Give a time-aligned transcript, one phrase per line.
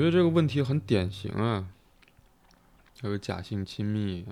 [0.00, 1.68] 觉得这个问题很典型啊，
[3.02, 4.26] 还有假性亲密，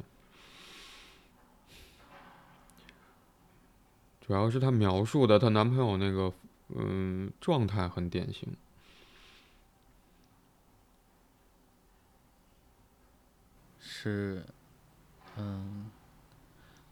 [4.26, 6.32] 主要是她描述的她男朋友那个
[6.68, 8.56] 嗯状态很典型。
[13.78, 14.46] 是，
[15.36, 15.90] 嗯，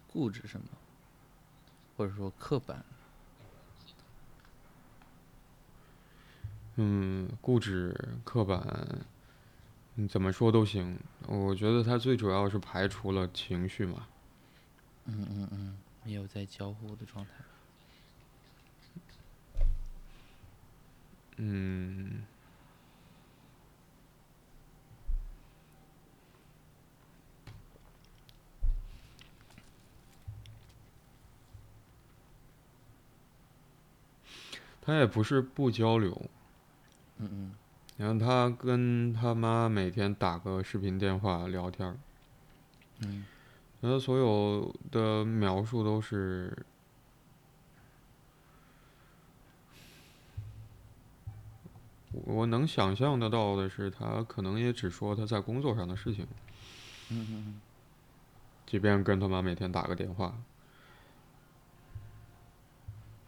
[0.06, 0.66] 固执什么，
[1.97, 2.84] 或者说刻板。
[6.79, 9.07] 嗯，固执、刻板，
[9.95, 10.98] 你怎么说都行。
[11.27, 14.07] 我觉得他最主要是排除了情绪嘛。
[15.07, 17.31] 嗯嗯嗯，没有在交互的状态。
[21.39, 22.23] 嗯。
[34.83, 36.31] 他也不是不交流。
[37.19, 37.55] 嗯嗯，
[37.97, 41.97] 然后他跟他妈每天打个视频电话聊天儿，
[43.00, 43.25] 嗯，
[43.81, 46.55] 然后所有的描述都是，
[52.12, 56.27] 我能想象得到的是，他可能也只说他在工作上的事情，
[57.11, 57.61] 嗯嗯。
[58.67, 60.37] 即便跟他妈每天打个电话，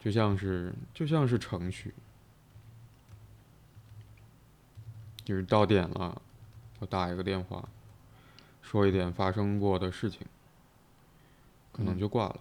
[0.01, 1.95] 就像是就像是程序。
[5.29, 6.23] 就是到点了，
[6.79, 7.63] 我打一个电话，
[8.63, 10.27] 说一点发生过的事情，
[11.71, 12.41] 可能就挂了。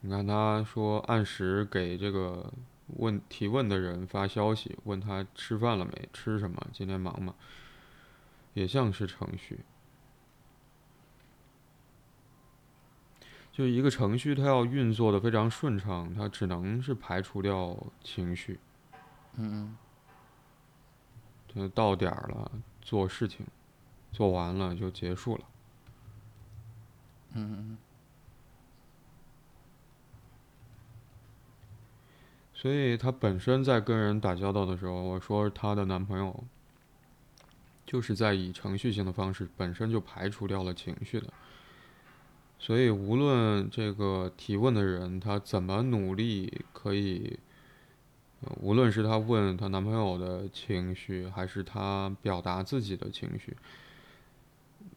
[0.00, 2.50] 你看，他说按时给这个
[2.96, 7.34] 问提问的人发消息，问他吃饭了没，吃什么，今天忙吗？
[8.54, 9.60] 也像是程序。
[13.58, 18.60] 就一个程序，它要运作的非常顺畅，它只能是排除掉情绪。
[19.34, 19.76] 嗯嗯。
[21.52, 23.44] 就到点儿了，做事情，
[24.12, 25.44] 做完了就结束了。
[27.32, 27.78] 嗯嗯。
[32.54, 36.44] 所以她本身在跟人打交道的时候，我说她的男朋友，
[37.84, 41.32] 就是在以程序性的方式，本身就排除掉了情绪的。
[42.60, 47.38] 所以，无论这个提问的人他怎么努力，可以，
[48.60, 53.56] 无论是她问她男朋友的情绪，还是她表达自己的情绪，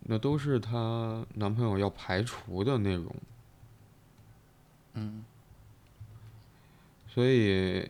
[0.01, 3.15] 那都是她男朋友要排除的内容。
[4.95, 5.23] 嗯。
[7.07, 7.87] 所以，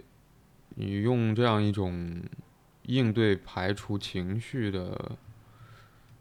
[0.76, 2.22] 你用这样一种
[2.84, 5.18] 应对排除情绪的，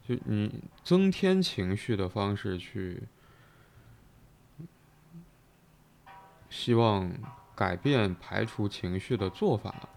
[0.08, 3.02] 就你增添情绪的方式去。
[6.50, 7.10] 希望
[7.54, 9.88] 改变、排除情绪的做法，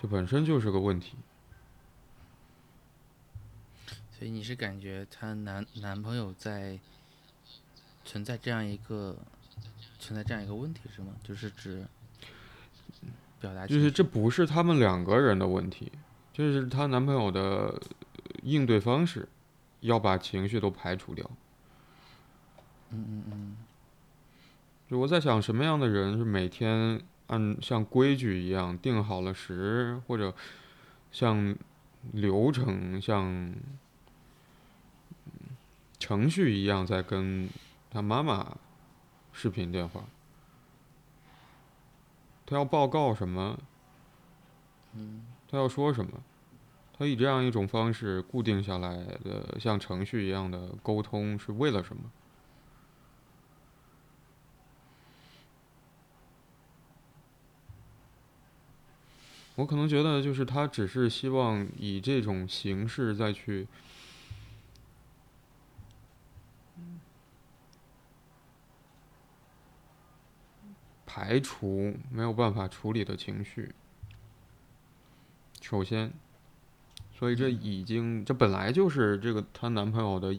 [0.00, 1.16] 这本身就是个问题。
[4.10, 6.80] 所以你是感觉她男男朋友在
[8.04, 9.16] 存在这样一个
[10.00, 11.14] 存在这样一个问题是吗？
[11.22, 11.86] 就是指
[13.40, 15.92] 表达就是这不是他们两个人的问题，
[16.32, 17.80] 就是她男朋友的
[18.42, 19.28] 应对方式，
[19.80, 21.30] 要把情绪都排除掉。
[22.90, 23.56] 嗯嗯嗯。
[24.88, 30.34] 就我在想，什么样的人是每天按像规矩一样定好了时，或者
[31.12, 31.54] 像
[32.12, 33.52] 流程、像
[35.98, 37.50] 程序一样在跟
[37.90, 38.56] 他妈妈
[39.30, 40.04] 视频电话？
[42.46, 43.58] 他要报告什么？
[44.94, 45.26] 嗯。
[45.50, 46.12] 他要说什么？
[46.96, 52.10] 他以这样一种方式固定下来的，像程序一样的沟通是为了什么？
[59.58, 63.66] 我可能觉得，就是他只是希望以这种形式再去
[71.04, 73.74] 排除没有办法处理的情绪。
[75.60, 76.12] 首先，
[77.12, 80.32] 所以这已经这本来就是这个她男朋友的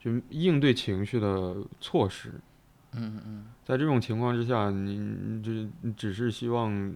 [0.00, 2.40] 就应对情绪的措施。
[2.94, 3.46] 嗯嗯。
[3.64, 6.92] 在这种情况之下，你这只是希望。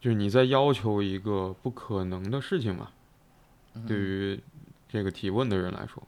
[0.00, 2.90] 就是你在要求一个不可能的事情嘛？
[3.86, 4.42] 对于
[4.88, 6.02] 这个提问的人来说，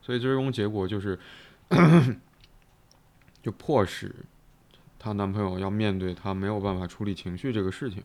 [0.00, 1.18] 所以最终结果就是，
[3.42, 4.14] 就迫使
[4.98, 8.02] 她男朋友要面对她没有办法处理情绪这个事情。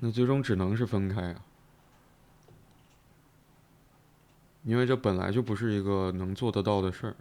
[0.00, 1.44] 那最终只能是分开啊，
[4.64, 7.14] 因为这本来就不是一个能做得到的事儿。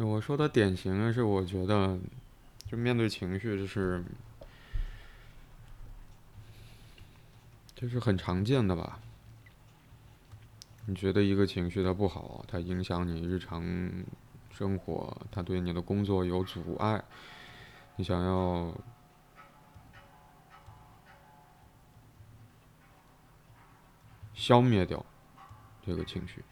[0.00, 1.98] 我说的典型的是，我觉得
[2.70, 4.04] 就面对情绪，就是
[7.74, 9.00] 就是很常见的吧。
[10.84, 13.64] 你觉得一个情绪它不好，它影响你日常
[14.50, 17.02] 生活，它对你的工作有阻碍，
[17.96, 18.70] 你想要
[24.34, 25.02] 消灭掉
[25.86, 26.44] 这个情绪。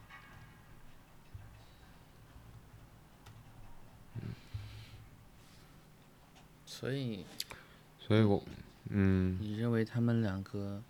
[6.79, 7.25] 所以，
[7.99, 8.45] 所以我，
[8.91, 10.83] 嗯，你认为他们两个，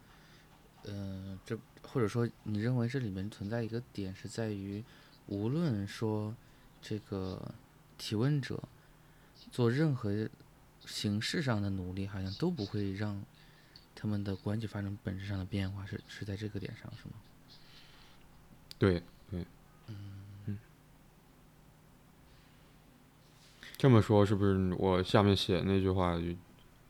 [0.84, 4.82] 嗯，这或者说你认为这里面存在一个点是在于，
[5.28, 6.34] 无论说
[6.82, 7.54] 这个
[7.96, 8.60] 提问者
[9.52, 10.28] 做任何
[10.84, 13.22] 形式上的努力，好像都不会让
[13.94, 17.14] 他们的关系发生本质上的变化，是是在这个点上，是吗？
[18.76, 19.00] 对
[19.30, 19.46] 对，
[19.86, 20.25] 嗯。
[23.78, 26.32] 这么说是不是我下面写那句话就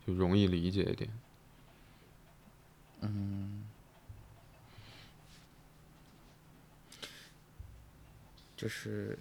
[0.06, 1.11] 就容易理解一点？
[3.00, 3.65] 嗯，
[8.56, 9.19] 就是，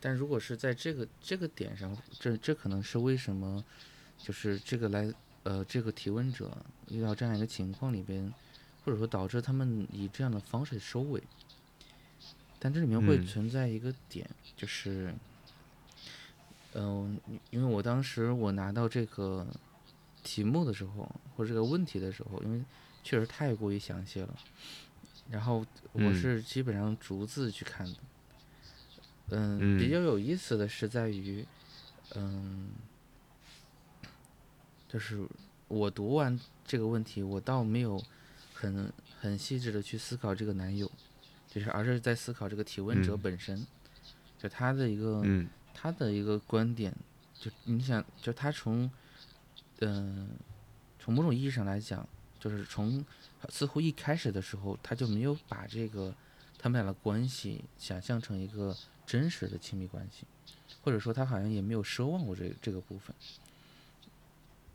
[0.00, 3.64] 但如果是在这个这个点上，这这可能是为什么，
[4.18, 5.14] 就是这个来
[5.44, 6.50] 呃这个提问者
[6.88, 8.34] 遇到这样一个情况里边，
[8.84, 11.22] 或者说导致他们以这样的方式收尾，
[12.58, 15.14] 但这里面会存在一个点，就是。
[16.74, 17.18] 嗯，
[17.50, 19.44] 因为我当时我拿到这个
[20.22, 22.62] 题目的时候，或者这个问题的时候，因为
[23.02, 24.36] 确实太过于详细了，
[25.28, 27.96] 然后我是基本上逐字去看的。
[29.30, 31.44] 嗯，比较有意思的是在于，
[32.14, 32.70] 嗯，
[34.88, 35.26] 就是
[35.66, 38.00] 我读完这个问题，我倒没有
[38.54, 40.88] 很很细致的去思考这个男友，
[41.48, 43.66] 就是而是在思考这个提问者本身，
[44.38, 45.22] 就他的一个。
[45.74, 46.94] 他的一个观点，
[47.34, 48.90] 就你想，就他从，
[49.80, 50.28] 嗯，
[50.98, 52.06] 从某种意义上来讲，
[52.38, 53.04] 就是从
[53.48, 56.14] 似乎一开始的时候，他就没有把这个
[56.58, 58.76] 他们俩的关系想象成一个
[59.06, 60.26] 真实的亲密关系，
[60.82, 63.14] 或者说他好像也没有奢望过这这个部分。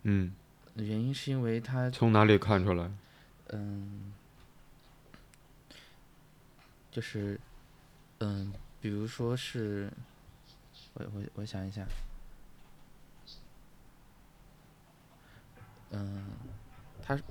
[0.03, 0.33] 嗯。
[0.75, 2.92] 原因是因为他从哪里看出来？
[3.53, 4.12] 嗯，
[6.92, 7.39] 就是，
[8.19, 8.51] 嗯，
[8.81, 9.89] 比如说是。
[10.95, 11.86] 我我我想一下，
[15.92, 16.24] 嗯，
[17.01, 17.21] 他，啊，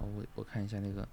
[0.00, 1.06] 我我看一下那个，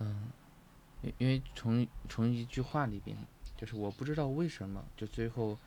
[0.00, 0.30] 嗯。
[1.24, 3.16] 因为从从一句话里边，
[3.56, 5.58] 就是我不知道为什么，就最后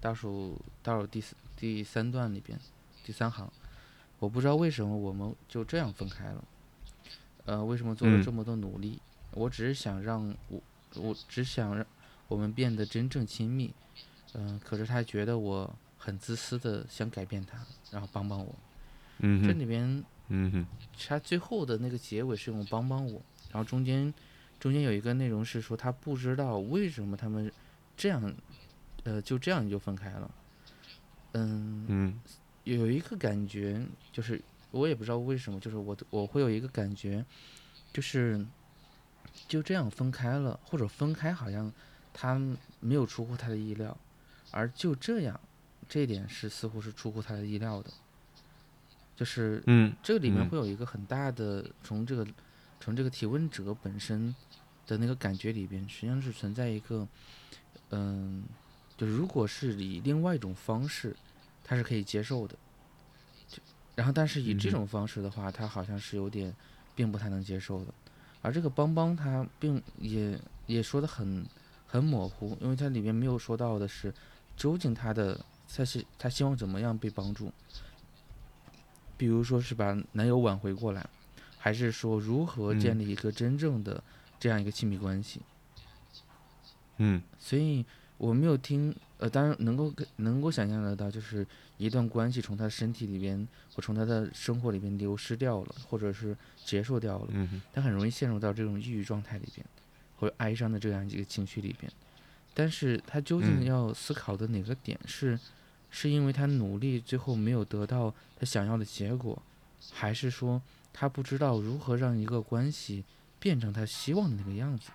[0.00, 2.58] 倒数倒数第四第三段里边
[3.04, 3.52] 第三行，
[4.18, 6.42] 我不知道为什么我们就这样分开了。
[7.44, 8.98] 呃，为什么做了这么多努力？
[9.32, 10.58] 我只是想让我，
[10.94, 11.86] 我只想让
[12.26, 13.70] 我们变得真正亲密。
[14.32, 17.58] 嗯，可是他觉得我很自私的想改变他，
[17.90, 18.54] 然后帮帮我。
[19.18, 20.66] 嗯这里边，嗯哼，
[21.06, 24.14] 他最后的那个结尾是用帮帮我，然后中间。
[24.62, 27.52] 中间有一个内容是说他不知道为什么他们
[27.96, 28.32] 这样，
[29.02, 30.30] 呃，就这样就分开了。
[31.32, 32.20] 嗯，
[32.62, 34.40] 有一个感觉就是
[34.70, 37.24] 我也不知道为什么，就是我我会有一个感觉，
[37.92, 38.46] 就是
[39.48, 41.72] 就这样分开了，或者分开好像
[42.14, 42.40] 他
[42.78, 43.98] 没有出乎他的意料，
[44.52, 45.40] 而就这样，
[45.88, 47.90] 这一点是似乎是出乎他的意料的，
[49.16, 52.24] 就是嗯，这个里面会有一个很大的从这个
[52.82, 54.34] 从这个提问者本身。
[54.84, 57.06] 的那个感觉里边，实际上是存在一个，
[57.90, 58.42] 嗯，
[58.96, 61.16] 就是如果是以另外一种方式，
[61.62, 62.56] 他是可以接受的，
[63.46, 63.62] 就
[63.94, 66.52] 然后但是以这种方式的话，他好像是有点
[66.96, 67.94] 并不太能接受的。
[68.42, 71.46] 而这个邦邦他并也也说的很
[71.86, 74.12] 很模糊，因为他里面没有说到的是，
[74.56, 75.40] 究竟他的
[75.72, 77.52] 他是他希望怎么样被帮助，
[79.16, 81.08] 比如说是把男友挽回过来，
[81.62, 84.02] 还是说如何建立一个真正的。
[84.42, 85.40] 这样一个亲密关系，
[86.96, 87.84] 嗯，所以
[88.18, 91.46] 我没有听，呃，当然能够能够想象得到，就是
[91.78, 99.64] 一段关系从他身体里边或从他的生活里边流失掉了，或者是结束掉了，嗯，他很容易陷入到这种抑郁状态里边，
[100.18, 101.88] 或者哀伤的这样一个情绪里边。
[102.52, 105.38] 但是他究竟要思考的哪个点是，
[105.88, 109.40] 是因为他努力最后没有得到他想要的结果，
[109.92, 110.60] 还是说
[110.92, 113.04] 他不知道如何让一个关系？
[113.38, 114.90] 变成他希望的那个样子，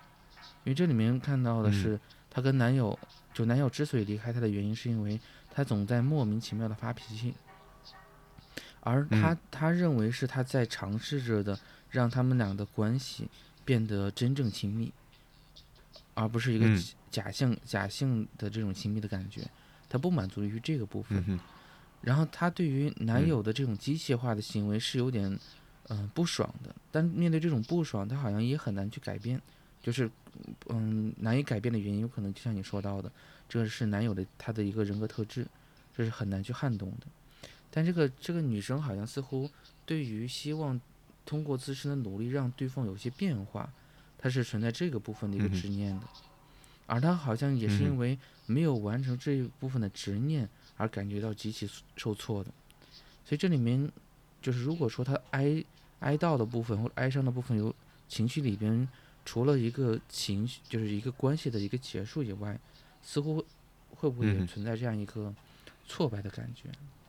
[0.64, 1.72] 因为这里面看到的嗯。
[1.72, 2.00] 是
[2.30, 2.98] 她跟男友，
[3.34, 7.34] 就男友之所以离开她的原因，是因为她总在莫名其妙的发脾气，
[8.80, 11.58] 而她她认为是她在尝试着的
[11.90, 13.28] 让他们俩的关系
[13.64, 14.92] 变得真正亲密，
[16.14, 16.84] 而不是一个嗯。
[17.10, 19.42] 假象假性的这种亲密的感觉，
[19.88, 21.38] 她不满足于这个部分嗯。
[22.02, 23.28] 然后她对于男嗯。
[23.28, 25.38] 友的这种机械化的行为是有点，
[25.88, 26.74] 嗯、不爽的。
[26.90, 29.40] 但面对这种不爽，他好像也很难去改变，
[29.82, 30.10] 就是，
[30.68, 33.10] 嗯，难以改变的原因，有可能就像你说到的，
[33.48, 35.46] 这是男友的他的一个人格特质，
[35.96, 37.06] 这是很难去撼动的。
[37.70, 39.48] 但这个这个女生好像似乎
[39.84, 40.80] 对于希望
[41.26, 43.70] 通过自身的努力让对方有些变化，
[44.16, 46.06] 她是存在这个部分的一个执念的，
[46.86, 52.50] 而她好像也是因为没有完成这一部分的执念而感觉到极其受挫的。
[53.26, 53.90] 所以这里面
[54.40, 55.62] 就是如果说她哀
[56.00, 57.74] 哀悼的部分或者哀伤的部分有
[58.08, 58.88] 情绪里边，
[59.24, 62.58] 除了一个情绪就是一个关系的一个结束以外，
[63.02, 63.44] 似乎
[63.96, 65.34] 会不会也存在这样一个
[65.86, 66.68] 挫败的感觉？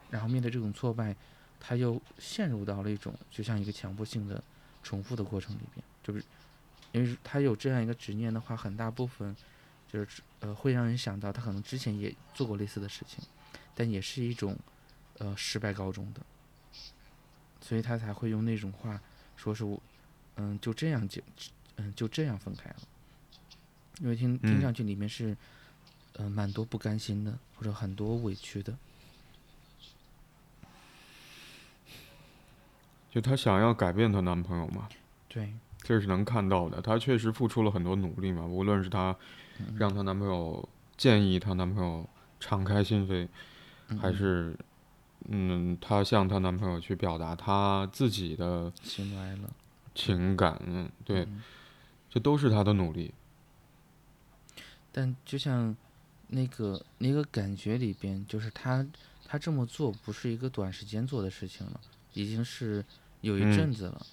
[0.09, 1.15] 然后面对这种挫败，
[1.59, 4.43] 他又陷入到了一种就像一个强迫性的
[4.81, 6.23] 重复的过程里边，就是
[6.91, 9.35] 因为他有这样一个执念的话，很大部分
[9.87, 13.23] 就是呃会让人想到他可能之前也做过类似的事情，
[13.75, 14.57] 但也是一种
[15.19, 16.21] 呃失败告终的，
[17.69, 18.99] 所以他才会用那种话
[19.37, 19.79] 说是我
[20.37, 21.21] 嗯就这样就
[21.75, 22.77] 嗯就这样分开了，
[23.99, 25.37] 因为听听嗯上去里面是
[26.13, 28.75] 呃蛮多不甘心的，或者很多委屈的。
[33.11, 34.89] 就她想要改变她男朋友嘛，
[35.27, 36.81] 对，这是能看到的。
[36.81, 39.15] 她确实付出了很多努力嘛，无论是她
[39.59, 42.09] 嗯让她男朋友建议她男朋友
[42.39, 43.27] 敞开心扉，
[43.99, 44.57] 还嗯是
[45.27, 49.49] 嗯，她向她男朋友去表达她自己的喜怒哀乐，
[49.93, 51.43] 情感，嗯，对，嗯
[52.09, 53.13] 这都是她的努力。
[54.91, 55.75] 但就像
[56.27, 58.85] 那个那个感觉里边，就是她
[59.25, 61.79] 她这么做不是一个短时间做的事情了，
[62.13, 62.83] 已经是
[63.21, 64.05] 有一嗯阵子了。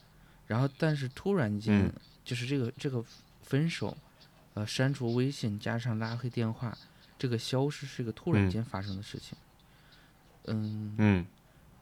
[0.46, 1.92] 然后，但是突然间，嗯
[2.24, 3.02] 就是这个这个
[3.42, 3.96] 分手，
[4.54, 6.76] 呃，删除微信加上拉黑电话，
[7.18, 9.36] 这个消失是一个突然嗯间发生的事情。
[10.46, 11.26] 嗯，嗯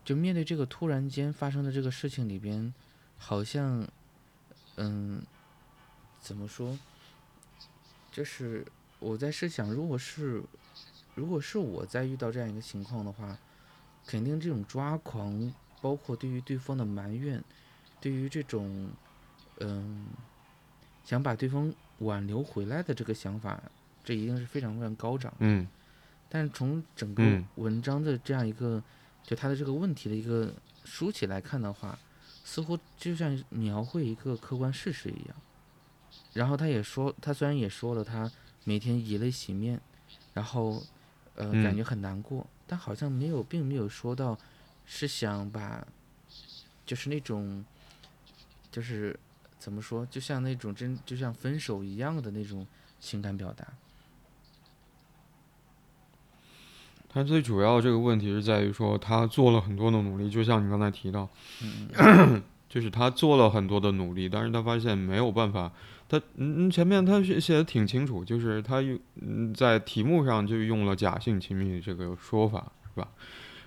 [0.04, 2.72] 就面对这个突然间发生的这个事情里边，
[3.16, 3.86] 好像，
[4.76, 5.22] 嗯，
[6.20, 6.78] 怎么说？
[8.12, 8.64] 就是
[9.00, 10.42] 我在设想，如果是，
[11.14, 13.36] 如果是我在遇到这样一个情况的话，
[14.06, 17.42] 肯定这种抓狂，包括对于对方的埋怨，
[18.00, 18.90] 对于这种，
[19.60, 20.06] 嗯，
[21.04, 23.62] 想把对方挽留回来的这个想法，
[24.04, 25.38] 这一定是非常非常高涨的。
[25.40, 25.66] 嗯
[26.34, 28.82] 但是从整个嗯文章的这样一个，
[29.22, 30.52] 就他的这个问题的一个
[30.84, 31.96] 书起来看的话，
[32.42, 35.36] 似乎就像描绘一个客观事实一样。
[36.32, 38.28] 然后他也说，他虽然也说了他
[38.64, 39.80] 每天以泪洗面，
[40.32, 40.82] 然后
[41.36, 44.36] 呃感嗯觉很难过，但好像没有，并没有说到
[44.84, 45.86] 是想把，
[46.84, 47.64] 就是那种，
[48.72, 49.16] 就是
[49.60, 52.66] 怎么说，就像那种真就像分手一样的那种
[52.98, 53.72] 情感表达。
[57.14, 61.28] 她最主要这个问题是在于说，他做了很多的努力，就像你刚才提到，
[61.62, 65.70] 嗯 就是他做了很多的努力，但是他发现没有办法。
[66.08, 73.08] 他嗯，前面他写写的挺清楚，就是他用嗯在题目上就用了假性亲密这个说法，是吧？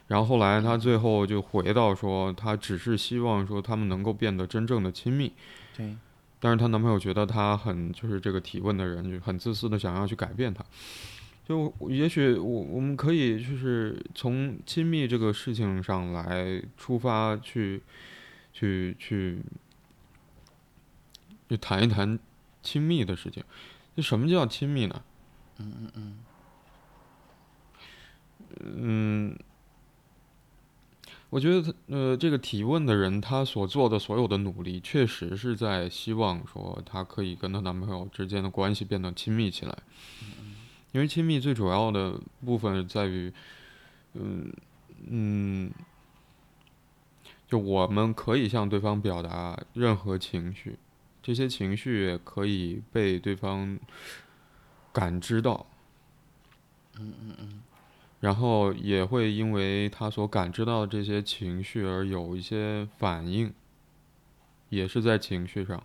[0.08, 5.32] 然后后来他最后就回到说，他只是希望说他们能够变得真正的亲密。
[5.76, 5.96] 对，
[6.40, 10.64] 但是她男朋友觉得她很就是这个提问的人就很自私的想要去改变她，
[11.48, 17.82] 就也许我我们可以就是从亲密这个事情上来出发去
[18.52, 19.40] 去去
[21.48, 22.20] 去谈一谈
[22.62, 23.42] 亲密的事情。
[23.96, 25.02] 那什么叫亲密呢？
[25.60, 26.18] 嗯嗯嗯
[28.60, 29.40] 嗯，
[31.30, 39.78] 我觉得他呃，这个提问的人他所做的所有的努力，确实是在希望说她可以跟她男朋友之间的关系变得亲密起来。
[40.98, 43.32] 因为亲密最主要的部分在于，
[44.16, 44.52] 嗯
[45.12, 45.72] 嗯，
[47.48, 50.76] 就我们可以向对方表达任何情绪，
[51.22, 53.78] 这些情绪也可以被对方
[54.92, 55.68] 感知到。
[56.98, 57.62] 嗯嗯嗯
[58.20, 63.54] 然后也会因为他所感知到的这些情绪而有一些反应，
[64.70, 65.84] 也是在情绪上。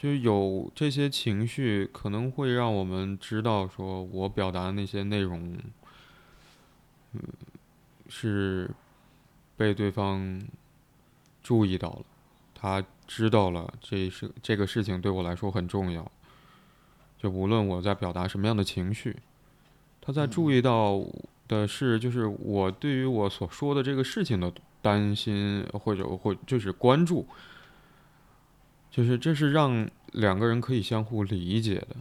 [0.00, 5.58] 就是有这些情绪，可能会让我们知道，说我表达的那些内容，
[7.12, 7.20] 嗯，
[8.08, 8.70] 是
[9.58, 10.40] 被对方
[11.42, 12.02] 注意到了，
[12.54, 16.10] 他知道了这是这个事情对我来说很重要，
[17.18, 19.14] 就无论我在表达什么样的情绪，
[20.00, 20.98] 他在注意到
[21.46, 27.26] 的是，就是我对于我所说的这个事情的担心或者或就是关注，
[28.90, 31.96] 就是这是让两个人可以相互理解的。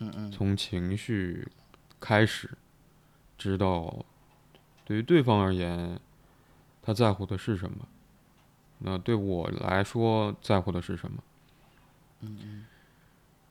[0.00, 1.46] 嗯嗯从情绪
[2.00, 2.50] 开始，
[3.36, 4.04] 知道
[4.84, 5.98] 对于对方而言，
[6.82, 7.88] 他在乎的是什么，
[8.78, 11.22] 那对我来说在乎的是什么？
[12.20, 12.66] 嗯嗯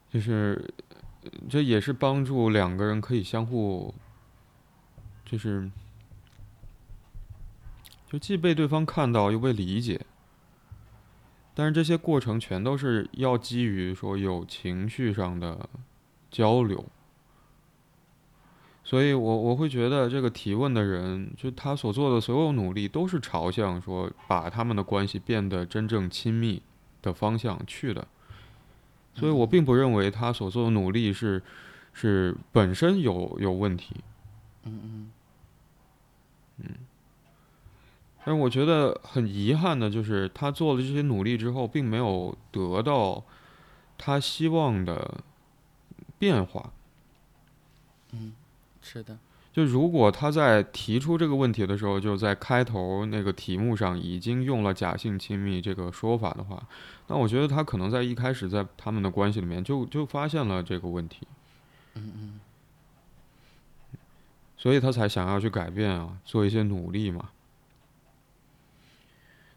[0.10, 0.74] 就是
[1.24, 3.94] 呃这也是帮助两个人可以相互，
[5.26, 5.70] 就是
[8.10, 10.06] 就既被对方看到，又被理解。
[11.58, 15.68] 但是这些过程全都是要基于说有情绪上的
[16.30, 16.86] 交流，
[18.84, 26.62] 所以我我会觉得这个提问的人，就他所做的所有努力，都是朝向说把他们的关系变得真正亲密
[27.02, 28.08] 的方向去的。
[29.16, 31.42] 所以我并不认为他所做的努力是
[31.92, 33.96] 是本身有有问题，
[34.66, 35.10] 嗯
[36.60, 36.68] 嗯
[38.28, 43.24] 但是我觉得很遗憾的就是他做了这些努力之后，并没有得到
[43.98, 45.24] 他希望的
[46.20, 46.74] 变化。
[48.12, 48.34] 嗯，
[48.82, 49.18] 是的，
[49.54, 56.62] 就如果他在提出这个问题的时候，就在开头那个题目上已经用了假性亲密这个说法的话，
[57.08, 61.26] 那我觉得他可能在一开始在他们的关系里面就就发现了这个问题，
[61.94, 62.40] 嗯嗯
[64.58, 67.30] 所以他才想要去改变啊，做一些努力嘛。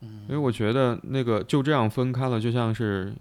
[0.00, 3.14] 嗯因为我觉得那个就这样分开了，就像是，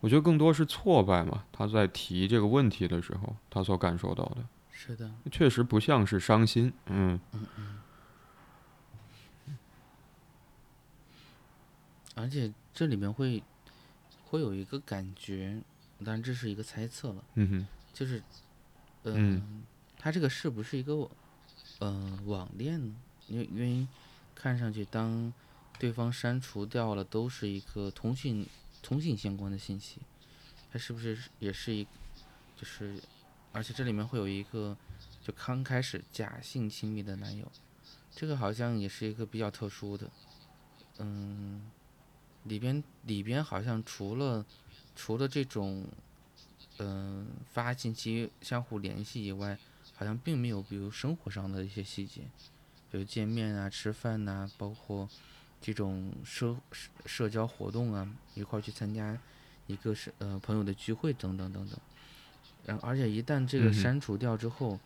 [0.00, 1.44] 我觉得更多是挫败嘛。
[1.52, 6.72] 他在提这个问题的时候，他所感受到的，是的，确实不像是伤心。
[6.86, 7.18] 嗯
[12.14, 13.42] 而且这里面会
[14.24, 15.60] 会有一个感觉，
[15.98, 18.18] 当然这是一个猜测了，嗯哼，就是，
[19.04, 19.62] 嗯嗯，
[19.98, 21.08] 他这个是不是一个
[21.80, 22.94] 嗯、网恋呢？
[23.28, 23.86] 因为因为
[24.34, 25.30] 看上去当
[25.78, 28.46] 对方删除掉了都是一个通讯
[28.82, 29.98] 通信相关的信息，
[30.72, 31.84] 他是不是也是一
[32.56, 33.00] 就是，
[33.52, 34.76] 而且这里面会有一个
[35.22, 37.50] 就刚开始假性亲密的男友，
[38.14, 40.10] 这个好像也是一个比较特殊的，
[40.98, 41.70] 嗯，
[42.44, 44.44] 里边里边好像除了
[44.94, 45.86] 除了这种
[46.78, 49.58] 嗯、发信息相互联系以外，
[49.94, 52.20] 好像并没有比如生活上的一些细节，
[52.90, 55.08] 比如见面啊、吃饭呐、包括
[55.60, 59.18] 这种社社社交活动啊，一块儿去参加
[59.66, 61.78] 一个是呃朋友的聚会等等等等。
[62.64, 64.78] 然而且一旦这个删除掉之后，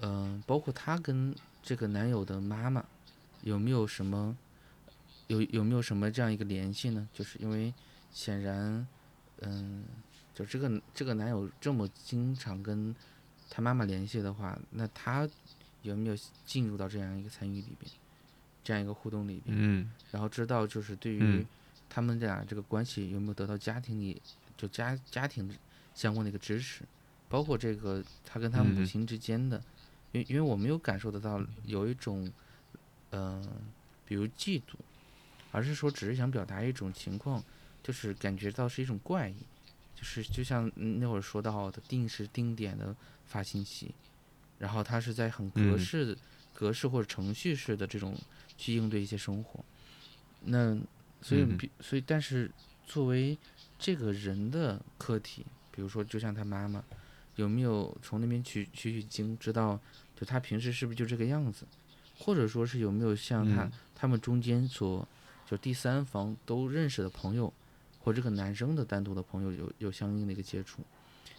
[0.00, 2.84] 嗯、包括她跟这个男友的妈妈
[3.42, 4.36] 有没有什么
[5.28, 7.08] 有有没有什么这样一个联系呢？
[7.12, 7.72] 就是因为
[8.12, 8.86] 显然，
[9.40, 9.84] 嗯，
[10.34, 12.94] 就这个这个男友这么经常跟
[13.48, 15.28] 他妈妈联系的话，那他
[15.82, 17.90] 有没有进入到这样一个参与里边，
[18.64, 19.54] 这样一个互动里边？
[19.56, 19.92] 嗯。
[20.10, 21.46] 然后知道就是对于嗯。
[21.86, 24.20] 他们俩这个关系有没有得到家庭里
[24.56, 25.48] 就家家庭
[25.94, 26.82] 相关的一个支持，
[27.28, 29.62] 包括这个他跟他母亲之间的，
[30.10, 32.28] 因为因为我没有感受得到有一种，
[33.12, 33.48] 嗯、
[34.04, 34.74] 比如嫉妒，
[35.52, 37.40] 而是说只是想表达一种情况，
[37.80, 39.36] 就是感觉到是一种怪异，
[39.94, 43.94] 就是就像嗯那会儿说到的定时定点的发信息，
[44.58, 45.78] 然后他是在很格嗯。
[45.78, 46.18] 式、
[46.54, 48.16] 格式或者程序式的这种
[48.56, 49.62] 去应对一些生活。
[50.46, 50.74] 那
[51.20, 52.50] 所以嗯所以但是
[52.86, 53.36] 作为
[53.78, 56.82] 这个人的课题，比如说就像他妈妈，
[57.36, 59.78] 有没有从那边取取取经，知道
[60.14, 61.66] 就他平时是不是就这个样子，
[62.18, 63.72] 或者说是有没有像他、嗯。
[63.94, 65.06] 他们中间所
[65.46, 67.52] 就第三方都认识的朋友，
[68.00, 70.82] 或这个男生的单独的朋友有有相应的一个接触，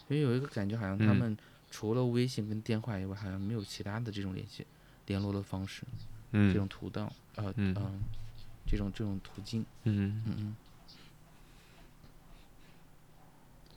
[0.08, 1.16] 因为有一个感觉好像他嗯。
[1.16, 1.38] 们
[1.70, 4.66] 除了微信跟电话以外，好像没有其他的这种联系
[5.08, 5.88] 联络的方式，这
[6.32, 7.74] 嗯种途道，呃嗯。
[7.78, 8.02] 嗯
[8.68, 10.56] 这种这种途径，嗯，嗯嗯。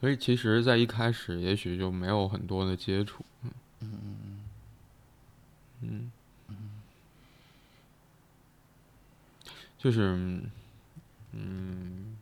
[0.00, 3.22] 所以其实，在一开始也许就没有很多的接触。
[3.42, 3.50] 嗯
[3.82, 4.40] 嗯。
[5.82, 6.10] 嗯。
[6.48, 6.56] 嗯，
[9.76, 10.42] 就是，
[11.32, 12.16] 嗯，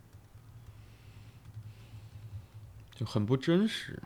[2.93, 3.97] 就很不真实。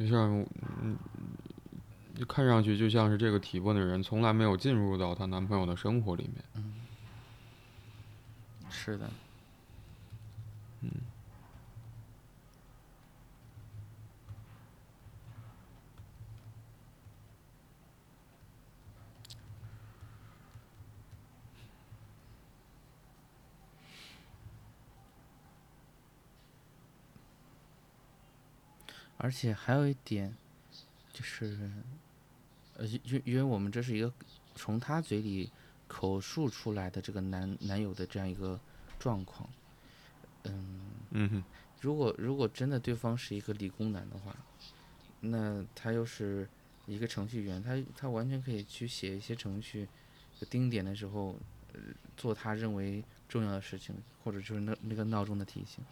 [0.00, 0.42] 就像，
[0.82, 0.96] 嗯，
[2.26, 6.42] 看上去就像是这个提问的人从来没有进入到她男朋友的生活里面。
[8.70, 9.10] 是的，
[29.22, 30.34] 而且还有一点，
[31.12, 31.70] 就是，
[32.76, 34.10] 呃，因因因为我们这是一个
[34.54, 35.50] 从他嘴里
[35.86, 38.58] 口述出来的这个男男友的这样一个
[38.98, 39.46] 状况，
[40.44, 41.44] 嗯，
[41.82, 44.34] 如果如果真的对方是一个理工男的话，
[45.20, 46.48] 那他又是
[46.86, 49.86] 一个程序员，他他完全可以去写一些程序，
[50.38, 51.36] 就定点的时候，
[51.74, 51.80] 呃，
[52.16, 55.84] 做他认为重要的事情，或者就是那那个闹钟的提醒，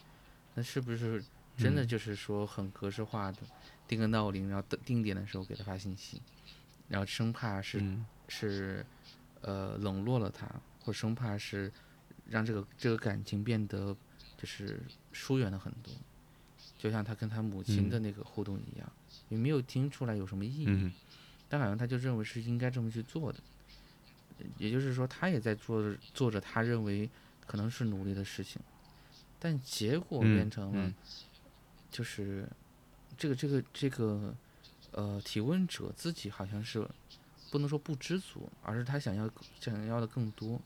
[0.55, 1.23] 那是不是
[1.59, 1.88] 真的嗯。
[1.88, 3.38] 就是说很格式化的
[3.87, 6.23] 定个闹铃，然后定定点的时候给他发信息，
[6.88, 8.07] 然后生怕是嗯。
[8.31, 8.85] 是
[9.40, 10.47] 呃冷落了他，
[10.85, 11.73] 或生怕是
[12.29, 13.97] 让这个这个感情变得
[14.37, 15.92] 就是疏远了很多，
[16.77, 18.03] 就像他跟他母亲的嗯。
[18.03, 18.92] 那个互动一样，
[19.31, 20.92] 也没有听出来有什么意义，嗯。
[21.49, 23.40] 但好像他就认为是应该这么去做的，
[24.59, 27.09] 也就是说他也在做着做着他认为
[27.47, 28.61] 可能是努力的事情，
[29.38, 30.94] 但结果嗯变成了嗯
[31.90, 32.48] 就是
[33.16, 34.35] 这个这个这个
[34.92, 36.87] 呃提问者自己好像是
[37.51, 40.61] 不能说不知足，而是他想要想要的更多。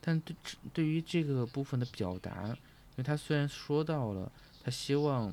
[0.00, 0.34] 但对
[0.72, 4.30] 对于这个部分的表达，因为他虽然说到了，
[4.64, 5.32] 他希望，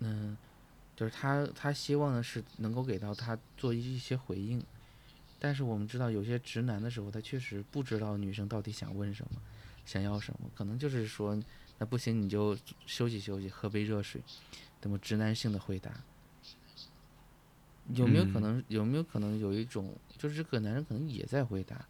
[0.00, 0.36] 嗯，
[0.96, 4.60] 就是他他希望的是能够给到他做一些回应，
[5.38, 9.40] 但是我们知道有些直男的时候，他确实不知道女生到底想问什么，
[9.84, 11.40] 想要什么，可能就是说，
[11.78, 14.22] 那不行你就休息休息，喝杯热水，
[14.82, 15.92] 那么直男性的回答。
[17.94, 18.64] 有没有可嗯能？
[18.68, 21.86] 有没有可能有一种，就是这个男人可能也在回答，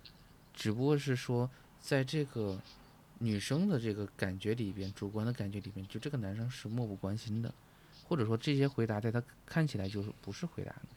[0.53, 2.61] 只不过是说，在这个
[3.21, 7.55] 女生的这个感觉里边，主观的感觉里边，就这个男生是漠不关心的，
[8.05, 10.89] 或者说这些回答在他看起来就是不是回答呢。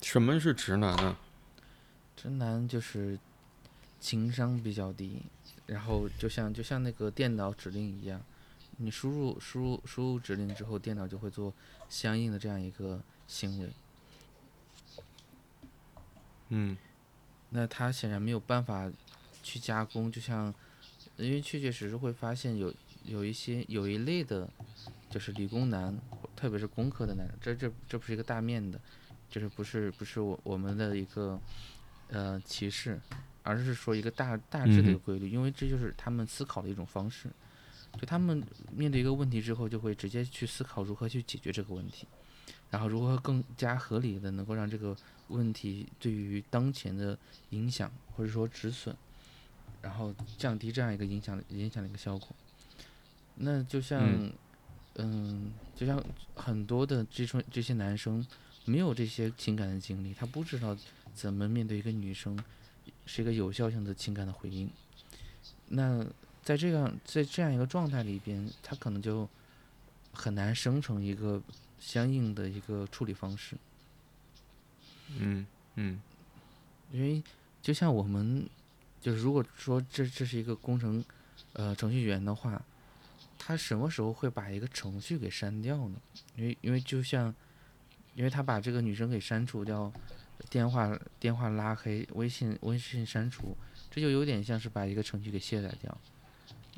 [0.00, 1.18] 什么是直男呢？
[2.16, 3.18] 直男就是
[4.00, 5.22] 情商比较低，
[5.66, 8.20] 然后就像就像那个电脑指令一样，
[8.76, 11.52] 你输入输入输入指令之后，电脑就会做
[11.88, 13.70] 相应的这样一个行为。
[16.50, 16.76] 嗯
[17.50, 18.90] 那他显然没有办法
[19.42, 20.54] 去加工，就像
[21.16, 22.72] 因为确确实实会发现有
[23.04, 24.48] 有一些有一类的，
[25.10, 25.98] 就是理工男，
[26.36, 28.80] 特别是工科的男人，这这这不是一个大面的，
[29.30, 31.40] 就是不是不是我我们的一个
[32.08, 33.00] 呃歧视，
[33.48, 37.30] 而是说一个大大致的一个规律，因为这就是他们思考的一种方式。
[37.98, 42.06] 就他们面对一个问题之后，就会直接去思考如何去解决这个问题，
[42.68, 44.94] 然后如何更加合理的能够让这个
[45.28, 47.18] 问题对于当前的
[47.50, 48.94] 影响或者说止损，
[49.80, 52.28] 然后降低这样一个影响影响的一个效果。
[53.36, 54.32] 那就像，嗯
[54.96, 58.24] 嗯就像很多的这种这些男生
[58.66, 60.76] 没有这些情感的经历，他不知道
[61.14, 62.38] 怎么面对一个女生
[63.06, 64.70] 是一个有效性的情感的回应。
[65.68, 66.04] 那
[66.42, 69.28] 在这样在这样一个状态里边，他可能就
[70.12, 71.42] 很难生成一个
[71.78, 73.56] 相应的一个处理方式。
[75.16, 75.46] 嗯
[75.76, 76.00] 嗯
[76.90, 77.22] 因为
[77.60, 78.48] 就像我们，
[79.00, 81.04] 就是如果说这这是一个工程，
[81.52, 82.62] 呃，程序员的话，
[83.38, 86.00] 他什么时候会把一个程序给删掉呢？
[86.36, 87.34] 因为因为就像，
[88.14, 89.92] 因为他把这个女生给删除掉，
[90.50, 93.56] 电话电话拉黑，微信微信删除，
[93.90, 95.98] 这就有点像是把一个程序给卸载掉。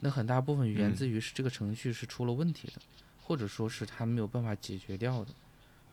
[0.01, 2.75] 那很大部分源嗯自于是这个程序是出了问题的，
[3.23, 5.33] 或者说是他没有办法解决掉的。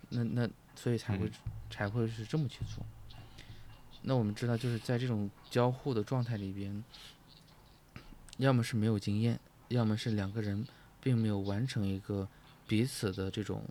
[0.10, 1.32] 那那所以才会、嗯
[1.70, 2.86] 才会是这么去做。
[4.02, 6.82] 那我们知道，就是在这种交互的状态里边，
[8.38, 10.66] 要么是没有经验，要么是两个人
[11.02, 12.26] 并没有完成一个
[12.66, 13.62] 彼此的这种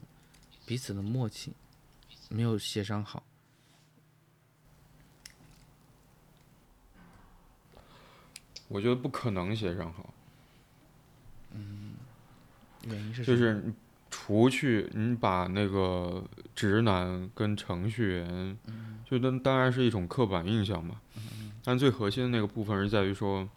[0.66, 1.54] 彼此的默契，
[2.28, 3.22] 没有协商好。
[8.68, 10.12] 我觉得不可能协商好，
[11.54, 11.94] 嗯
[12.88, 13.72] 原因是就是
[14.10, 16.24] 除去你把那个
[16.54, 18.56] 直男跟程序员，
[19.04, 21.00] 就当当然是一种刻板印象嘛，
[21.62, 23.48] 但最核心的那个部分是在于说，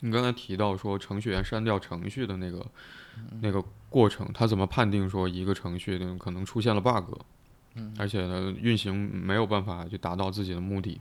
[0.00, 2.66] 你刚才提到说程序员删掉程序的那个
[3.40, 7.14] 那个过程，他怎么判定说一个程序呢可能出现了 bug，
[7.98, 11.00] 而且呢运行没有办法去达到自己的目的，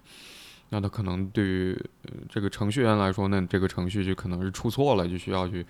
[0.69, 1.73] 那他可能对于
[2.03, 5.65] 呃这个程序员来说，那这个程序就可能是出错了，就需要去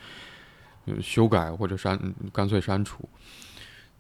[0.86, 2.00] 呃修改或者删，
[2.34, 3.08] 干脆删除。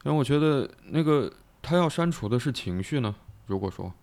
[0.03, 1.31] 但我觉得那个
[1.62, 3.15] 他要删除的是情绪呢，
[3.47, 3.93] 如果说。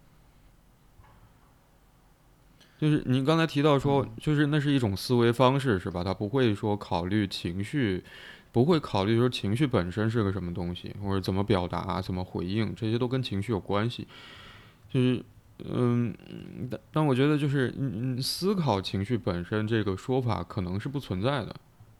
[2.79, 6.03] 就是你刚才提到说，就是那是一种思维方式，是吧？
[6.03, 8.03] 他不会说考虑情绪，
[8.51, 14.09] 不会考虑说情绪本身是个什么东西，或者怎么表达、怎么回应，这些都跟情绪有关系。
[14.91, 15.25] 就是，
[15.71, 16.15] 嗯，
[16.71, 21.55] 但但我觉得就是，嗯嗯，思考情绪本身这个说法可能是不存在的，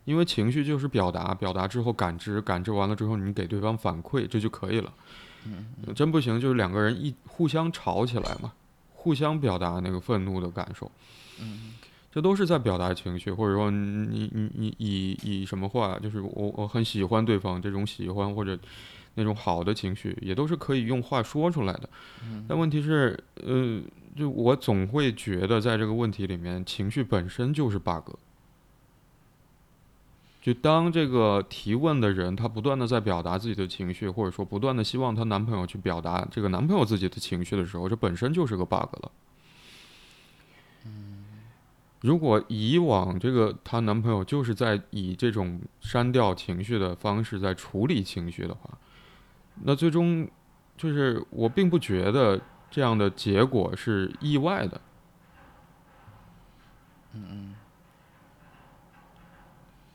[0.05, 4.93] 因为情绪就是表达，表达之后感知，感知完了之后你给对方反馈，这就可以了。
[5.45, 8.53] 嗯真不行，就是两个人一互相吵起来嘛，
[8.93, 10.91] 互相表达那个愤怒的感受。
[11.41, 11.75] 嗯
[12.13, 18.59] 这都是在表达情绪，或者说你你你以以什么话，就是我我很喜欢对方这种喜欢或者
[19.15, 21.89] 那种好的情绪，也都是可以用话说出来的。
[22.25, 23.81] 嗯但问题是，呃，
[24.17, 28.15] 就我总会觉得在这个问题里面，情绪本身就是 bug。
[30.41, 39.13] 就当这个提问的人她不断的在表达自己的情绪，或者说不断的希望她男朋友去表达这个男朋友自己的情绪的时候，这本身就是个 bug 了。
[42.01, 48.77] 如果以往这个她男朋友就是在以这种删掉情绪的方式在处理情绪的话，
[49.65, 50.29] 那最终
[50.77, 54.81] 就是我并不觉得这样的结果是意外的。
[57.13, 57.55] 嗯嗯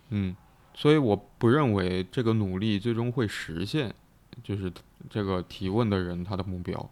[0.09, 0.35] 嗯，
[0.73, 3.93] 所以我不认为这个努力最终会实现，
[4.43, 4.71] 就是
[5.09, 6.89] 这个提问的人他的目标。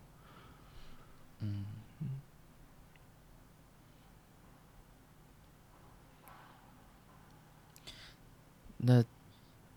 [1.40, 1.66] 嗯
[8.78, 9.04] 那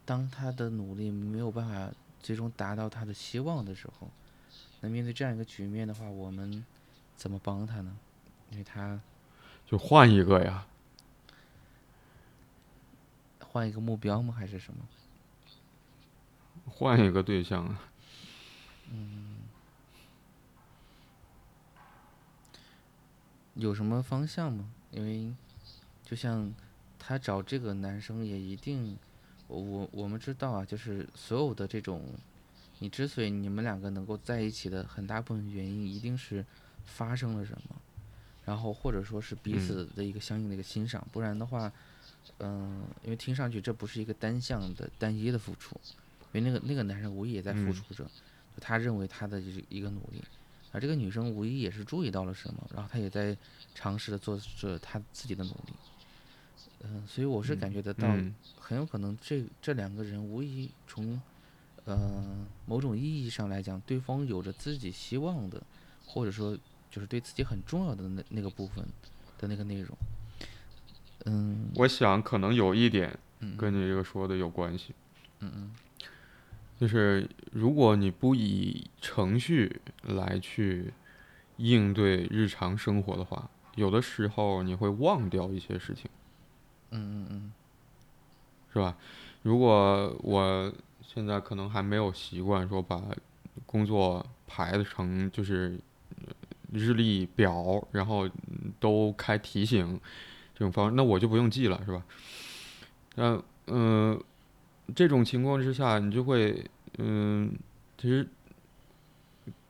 [0.05, 1.91] 当他的努力没有办法
[2.23, 4.09] 最终达到他的希望的时候，
[4.81, 6.65] 那面对这样一个局面的话，我们
[7.17, 7.97] 怎么帮他呢？
[8.51, 9.01] 因为他
[9.67, 10.67] 就换一个呀，
[13.41, 14.35] 换一个目标吗？
[14.37, 14.81] 还是什么？
[16.67, 17.81] 换一个对象啊。
[18.91, 19.37] 嗯
[23.55, 24.71] 有什么方向吗？
[24.93, 25.35] 因为
[26.05, 26.55] 就像
[26.99, 28.97] 他找这个男生也一定，
[29.49, 32.03] 我我们知道啊，就是所有的这种，
[32.79, 36.45] 你之所以你们两个能够在一起的很大部分原因，一定是
[36.85, 37.77] 发生了什么，
[38.45, 41.73] 然后或者说是彼嗯此的一个相应的一个欣赏，不然的话，
[42.39, 45.75] 嗯、因为听上去这不是一个单向的单一的付出，
[46.33, 48.11] 因为那个那个男生无疑也在付嗯出着，就
[48.61, 50.23] 他认为他的一一个努力。
[50.71, 53.35] 而这个女生无疑也是注意到了什么，然后她也在
[53.75, 55.73] 尝试的做着她自己的努力。
[56.85, 61.21] 嗯、所以我是感觉得到，嗯很有可能这这两个人无疑从
[61.85, 65.61] 呃某种意义上来讲，对方有着自己希望的，
[66.07, 66.57] 或者说
[66.91, 68.85] 就是对自己很重要的那那个部分
[69.39, 69.97] 的那个内容。
[71.25, 74.95] 嗯我想可能有一点嗯跟你这个说的有关系，
[75.41, 75.75] 嗯嗯
[76.79, 80.93] 就是如果你不以程序来去
[81.57, 86.09] 应对日常生活的话，有的时候你会忘掉一些事情。
[86.91, 87.53] 嗯嗯嗯
[88.73, 88.97] 是吧？
[89.43, 90.73] 如果我
[91.03, 93.03] 现在可能还没有习惯说把
[93.67, 95.79] 工作排成就是
[96.27, 96.33] 呃
[96.73, 99.99] 日历表，然后嗯都开提醒
[100.55, 102.03] 这种方式，那我就不用记了，是吧？
[103.17, 104.23] 那嗯、呃
[104.95, 106.65] 这种情况之下，你就会
[106.99, 107.53] 嗯、
[107.97, 108.27] 其实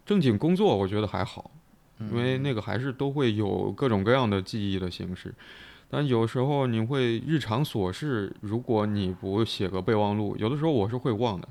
[0.05, 1.51] 正经工作我觉得还好，
[1.99, 5.35] 嗯，因为那个还是都会有各种各样的记忆的形式，
[5.91, 11.49] 但有时候你会日常琐事，如果你不写个备忘录，有的时候我是会忘的，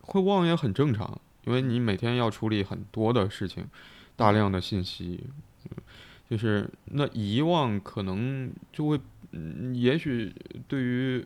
[0.00, 3.66] 会忘也很正常，因为你每天要处理很多的事情，
[4.16, 5.24] 大量的信息，
[6.30, 8.98] 就是那遗忘可能就会，
[9.32, 10.32] 嗯，也许
[10.66, 11.24] 对于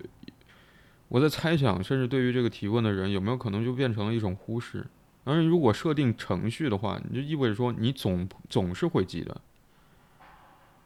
[1.07, 4.85] 我在猜想，甚至对于这个提问的人，有没有可能就变成了一种忽视？
[5.23, 9.41] 而如果设定程序的话，你就意味着说你总总是会记得，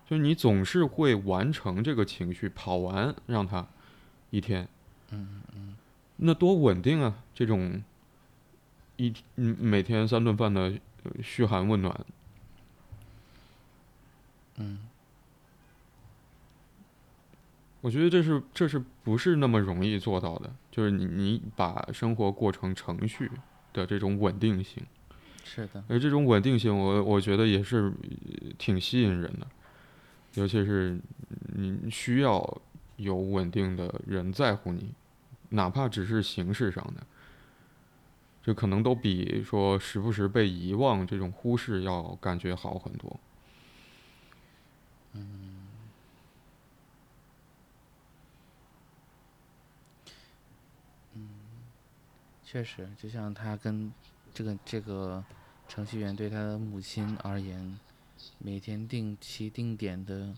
[0.07, 3.67] 就是你总是会完成这个情绪，跑完让它
[4.31, 4.69] 一天，
[5.11, 5.77] 嗯嗯
[6.17, 7.23] 那多稳定啊！
[7.35, 7.83] 这种
[8.97, 10.73] 一嗯每天三顿饭的
[11.05, 12.05] 呃嘘寒问暖，
[14.57, 14.79] 嗯
[17.81, 20.55] 我觉得这是这是不是那么容易做到的？
[20.71, 23.29] 就是你你把生活过成程序
[23.73, 24.85] 的这种稳定性。
[25.45, 29.47] 是的，而这种稳定性我，我觉得也是呃挺吸引人的，
[30.35, 30.99] 尤其是
[31.55, 32.61] 你需要
[32.97, 34.93] 有稳定的人在乎你，
[35.51, 37.07] 哪怕只是形式上的，
[38.43, 43.21] 这可能都比说时不时被遗忘这种忽视要感觉好很多。
[45.15, 45.59] 嗯
[52.45, 53.91] 确实，就像他跟
[54.35, 55.25] 这个这个
[55.69, 57.79] 程序员对他的母亲而言，
[58.39, 60.35] 每天定期定点的，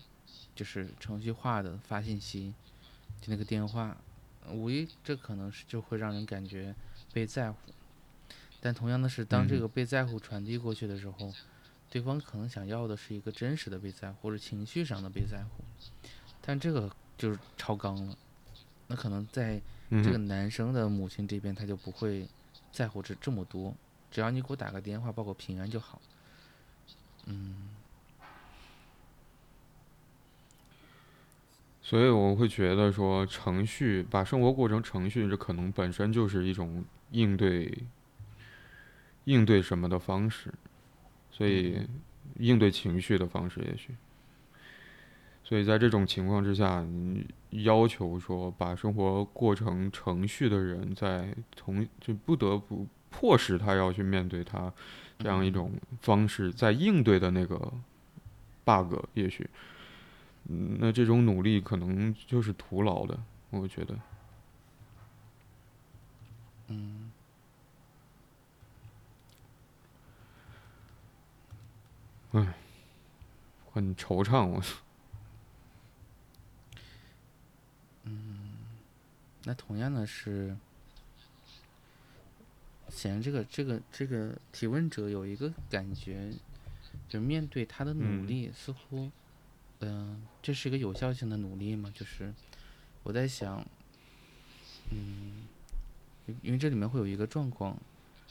[0.55, 2.53] 就是程序化的发信息，
[3.21, 3.97] 就那个电话，
[4.51, 6.75] 无疑这可能是就会让人感觉
[7.13, 7.57] 被在乎。
[8.61, 11.33] 但同样的是，当这嗯个被在乎传递过去的时候，
[11.89, 15.63] 对方可能想要的是一个真实的被在乎，或者情绪上的被在乎，
[16.41, 18.17] 但这个就是超纲了。
[18.87, 22.27] 那可能在嗯这个男生的母亲这边，他就不会
[22.71, 23.75] 在乎这这么多，
[24.09, 26.01] 只要你给我打个电话报个平安就好。
[27.27, 27.69] 嗯
[31.87, 37.71] 所以我会觉得说，程序把生活过成程序，这可能本身就是一种应对
[39.25, 40.51] 应对什么的方式，
[41.29, 41.87] 所以
[42.39, 43.95] 应对情绪的方式也许。
[45.43, 47.23] 所以在这种情况之下，你
[47.63, 54.73] 要求说把生活过成程序的人，在从就不得不迫使他要去面对他
[55.19, 55.71] 这样一种
[56.01, 57.71] 方式，在应对的那个
[58.63, 59.47] bug，也许。
[60.47, 63.99] 嗯，那这种努力可能就是徒劳的，我觉得。
[66.67, 67.11] 嗯。
[72.31, 72.53] 唉
[73.71, 74.61] 很惆怅，我。
[78.03, 78.51] 嗯
[79.45, 80.55] 那同样的是，
[82.89, 86.31] 显然这个这个这个提问者有一个感觉，
[87.07, 88.27] 就面对他的努嗯。
[88.27, 89.11] 力，似乎，嗯、
[90.41, 91.91] 这是一个有效性的努力吗？
[91.93, 92.33] 就是
[93.03, 93.65] 我在想，
[94.91, 95.47] 嗯，
[96.25, 97.77] 因因为这里面会有一个状况，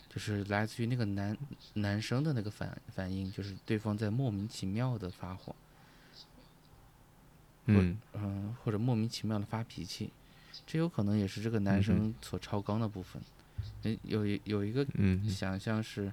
[0.08, 1.36] 就是来自于那个男
[1.74, 5.54] 男生的那个反反应，就是对方在莫名其妙的发火，
[7.66, 10.12] 嗯嗯，或者莫名其妙的发脾气，
[10.66, 13.22] 这有可能也是这个男生所超纲的部分。
[13.82, 16.12] 嗯，有一有一个嗯想象是，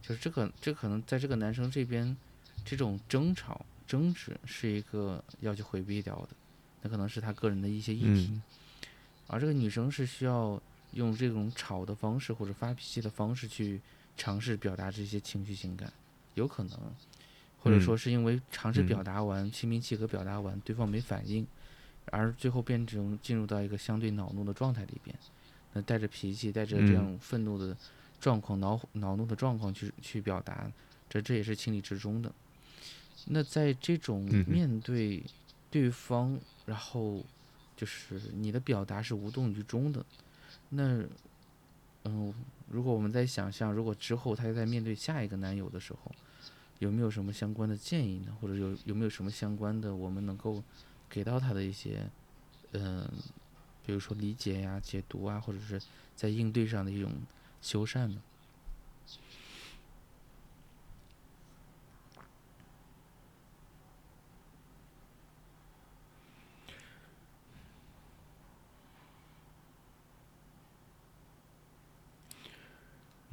[0.00, 2.16] 就是这个这可能在这个男生这边，
[2.64, 6.28] 这种争吵争执是一个要去回避掉的，
[6.82, 8.42] 那可能是他个人的一些议题，嗯
[9.28, 10.60] 而这个女生是需要
[10.92, 13.80] 用这种吵的方式或者发脾气的方式去
[14.16, 15.92] 尝试表达这些情绪情感，
[16.34, 16.78] 有可能，
[17.58, 18.86] 或者嗯说是因为尝试嗯。
[18.86, 21.46] 表达完，心平气和表达完，对方没反应，
[22.12, 25.14] 而最后变成进入到一个相对恼怒的状态里边，
[25.72, 26.94] 那带着脾气，带着这嗯。
[26.94, 27.76] 样愤怒的
[28.20, 30.70] 状况、恼恼怒的状况去去表达，
[31.08, 32.32] 这这也是情理之中的。
[33.26, 35.22] 那在这种面对
[35.70, 37.24] 对方，然后
[37.76, 40.04] 就是你的表达是无动于衷的，
[40.70, 41.04] 那
[42.04, 42.32] 嗯，
[42.68, 46.12] 如果我们在想象，如果之后他在面对下一个男友的时候，
[46.78, 48.36] 有没有什么相关的建议呢？
[48.40, 50.62] 或者有有没有什么相关的我们能够
[51.10, 52.08] 给到她的一些
[52.72, 53.08] 嗯、
[53.84, 55.80] 比如说理解呀、解读啊，或者是
[56.14, 57.10] 在应对上的一种
[57.62, 58.20] 修缮呢？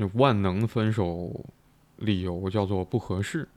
[0.03, 1.45] 有万能分手
[1.97, 3.47] 理由叫做不合适。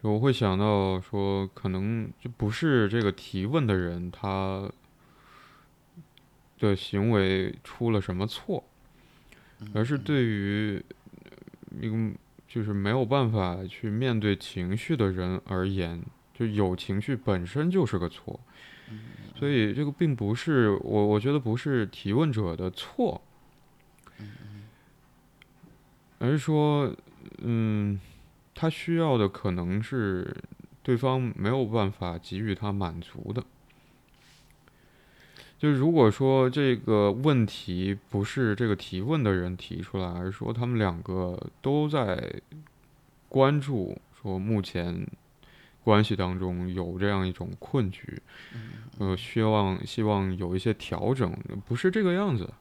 [0.00, 4.70] 就我会想到说，可能就不是这个提问的人他
[6.58, 8.62] 的行为出了什么错，
[9.74, 10.82] 而是对于
[11.80, 12.12] 一个
[12.46, 16.00] 就是没有办法去面对情绪的人而言，
[16.32, 18.38] 就有情绪本身就是个错。
[19.36, 23.20] 所以这个并不是我，我觉得不是提问者的错，
[26.18, 26.94] 而是说，
[27.38, 28.00] 嗯，
[28.54, 30.34] 他需要的可能是
[30.82, 33.44] 对方没有办法给予他满足的。
[35.58, 42.40] 就如果说这个问题不是这个提问的人提出来，而是说他们两个都在
[43.28, 45.06] 关注说目前
[45.82, 48.20] 关系当中有这样一种困局，
[48.98, 51.32] 呃，希望希望有一些调整，
[51.66, 52.52] 不是这个样子。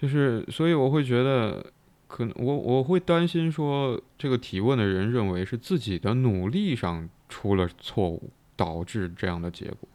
[0.00, 1.72] 就是，所以我会觉得，
[2.06, 9.88] 可能我我会担心说，这个提问的人认为是自己的努力上出了错误，导致这样的结果。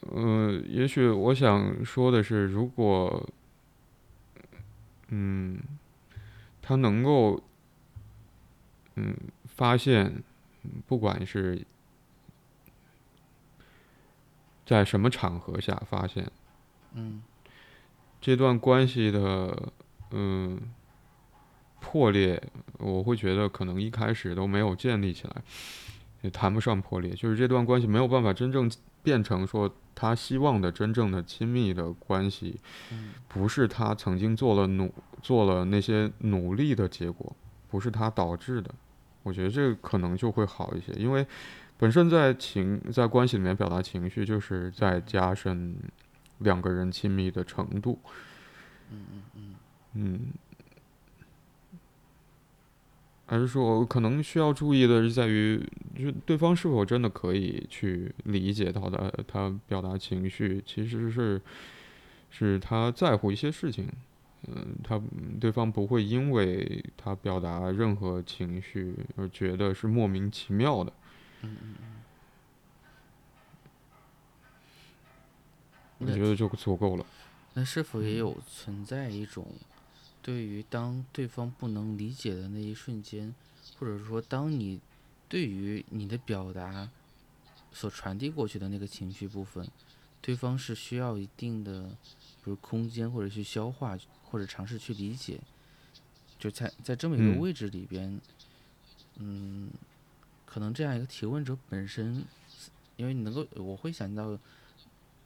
[0.00, 3.28] 呃，也许我想说的是，如果，
[5.08, 5.60] 嗯，
[6.62, 7.42] 他能够，
[8.94, 10.22] 嗯，发现，
[10.86, 11.62] 不管是
[14.64, 16.30] 在什么场合下发现，
[16.94, 17.22] 嗯。
[18.20, 19.72] 这段关系的
[20.12, 20.58] 嗯
[21.80, 22.42] 破裂，
[22.78, 25.42] 我会觉得可能一开始都没有建立起来，
[26.22, 28.70] 也谈不上破裂，就是这段关系没有办法真正
[29.02, 32.58] 变成说他希望的真正的亲密的关系，
[33.28, 34.90] 不是他曾经做了努
[35.20, 37.36] 做了那些努力的结果，
[37.68, 38.74] 不是他导致的，
[39.22, 41.26] 我觉得这个可能就会好一些，因为
[41.76, 45.76] 本身在情在关系里面表达情绪，就是在加深
[46.38, 47.98] 两个人亲密的程度。
[48.90, 49.54] 嗯嗯嗯。
[49.94, 50.20] 嗯
[53.26, 55.58] 还是说可能需要注意的是在于，
[55.96, 61.40] 就对方是否真的可以去理解到的，他表达情绪其实是
[62.30, 63.88] 是他在乎一些事情，
[64.46, 65.00] 嗯，他
[65.40, 70.92] 对方不会因为他表达任何情绪而觉得是莫名其妙的。
[71.40, 71.93] 嗯嗯嗯。
[76.12, 77.06] 我觉得就足够了。
[77.54, 79.46] 那是否也有存在一种，
[80.20, 83.32] 对于当对方不能理解的那一瞬间，
[83.78, 84.80] 或者说当你
[85.28, 86.90] 对于你的表达
[87.72, 89.68] 所传递过去的那个情绪部分，
[90.20, 91.90] 对方是需要一定的，
[92.42, 95.40] 比如空间或者去消化或者尝试去理解，
[96.38, 98.20] 就在在这么一个位置里边，
[99.18, 99.70] 嗯，
[100.44, 102.24] 可能这样一个提问者本身，
[102.96, 104.36] 因为你能够我会想到。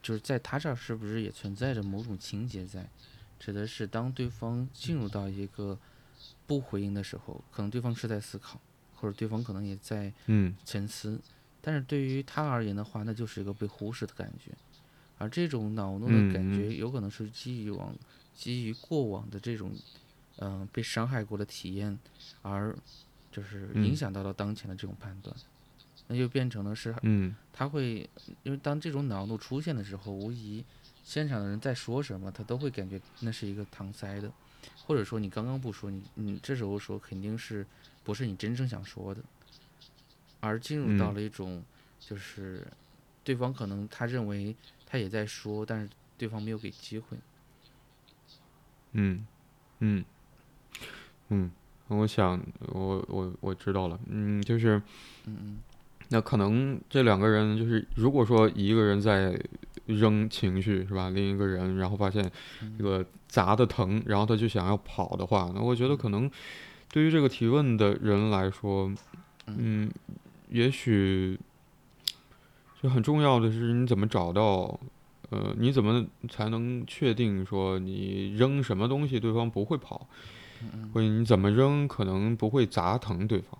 [0.01, 2.89] 就是在他这儿是不是也存在着某种情节在，
[3.39, 5.77] 指的是当对方进入到一个
[6.47, 8.59] 不回应的时候，可能对方是在思考，
[8.95, 10.55] 或者对方可能也在嗯。
[10.65, 11.19] 沉思，
[11.61, 14.51] 但是对于他而言的话，那就是一个被忽视的感觉，
[15.17, 17.95] 而这种恼怒的感觉有可能是基于往
[18.35, 19.71] 基于过往的这种
[20.37, 21.97] 嗯被伤害过的体验，
[22.41, 22.75] 而
[23.31, 25.35] 就是影响到了当前的这种判断。
[26.11, 28.09] 那就变成了是，嗯，他会，
[28.41, 30.65] 因为当这种恼怒出现的时候，无疑
[31.03, 34.31] 现场的人在说什么，他都会感觉那是一个搪塞的，
[34.87, 37.63] 或者说你刚刚不说，你你这时候说肯定是
[38.03, 39.21] 不是你真正想说的，
[40.39, 41.63] 而进入到了一种
[41.99, 42.65] 就是
[43.23, 44.55] 对方可能他认为
[44.87, 45.87] 他也在说，但是
[46.17, 47.15] 对方没有给机会。
[48.93, 49.27] 嗯，
[49.77, 50.03] 嗯，
[51.27, 51.51] 嗯，
[51.87, 54.81] 我想我我我知道了，嗯，就是，
[55.25, 55.59] 嗯嗯。
[56.11, 59.39] 那可能这两个人就是，如果说一个人在
[59.85, 62.29] 扔情绪是吧，另一个人然后发现
[62.77, 66.29] 这个砸的疼，然后他就想要跑的话，那我觉得可能
[66.91, 68.91] 对于这个提问的人来说，
[69.45, 69.89] 嗯，
[70.49, 71.39] 也许
[72.81, 74.79] 就很重要的是你怎么找到，
[75.29, 80.07] 呃，你怎么才能确定说你扔什么东西对方不会跑，
[80.91, 83.59] 或者你怎么扔可能不会砸疼对方，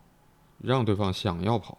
[0.63, 1.77] 让对方想要跑。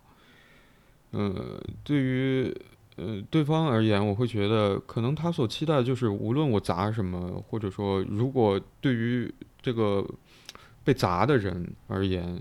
[1.11, 2.54] 呃，对于
[2.96, 10.06] 呃对方而言，我会觉得可能他所期待的就是，无论我砸什么，或者说，如果对于这个
[10.84, 12.40] 被砸的人而言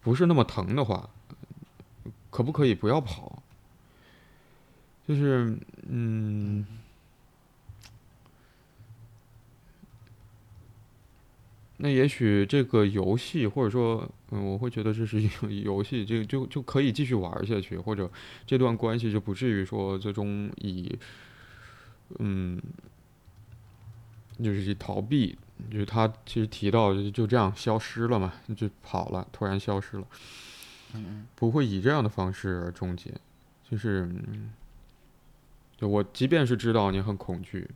[0.00, 1.08] 不是那么疼的话，
[2.30, 3.42] 可不可以不要跑？
[5.06, 5.56] 就是
[5.88, 6.66] 嗯。
[11.84, 18.08] 那也许这个游戏，或者说，嗯，我会觉得这是一个 游戏，就就就可以继续玩下去，或者
[18.46, 20.96] 这段关系就不至于说最终以，
[22.20, 22.62] 嗯，
[24.40, 25.36] 就是以逃避，
[25.72, 30.06] 就是他其实提到就这样消失了嘛，就跑了，突然消失了，
[30.94, 33.12] 嗯不会以这样的方式而终结，
[33.68, 34.08] 就是，
[35.76, 37.68] 就我即便是知道你很恐惧。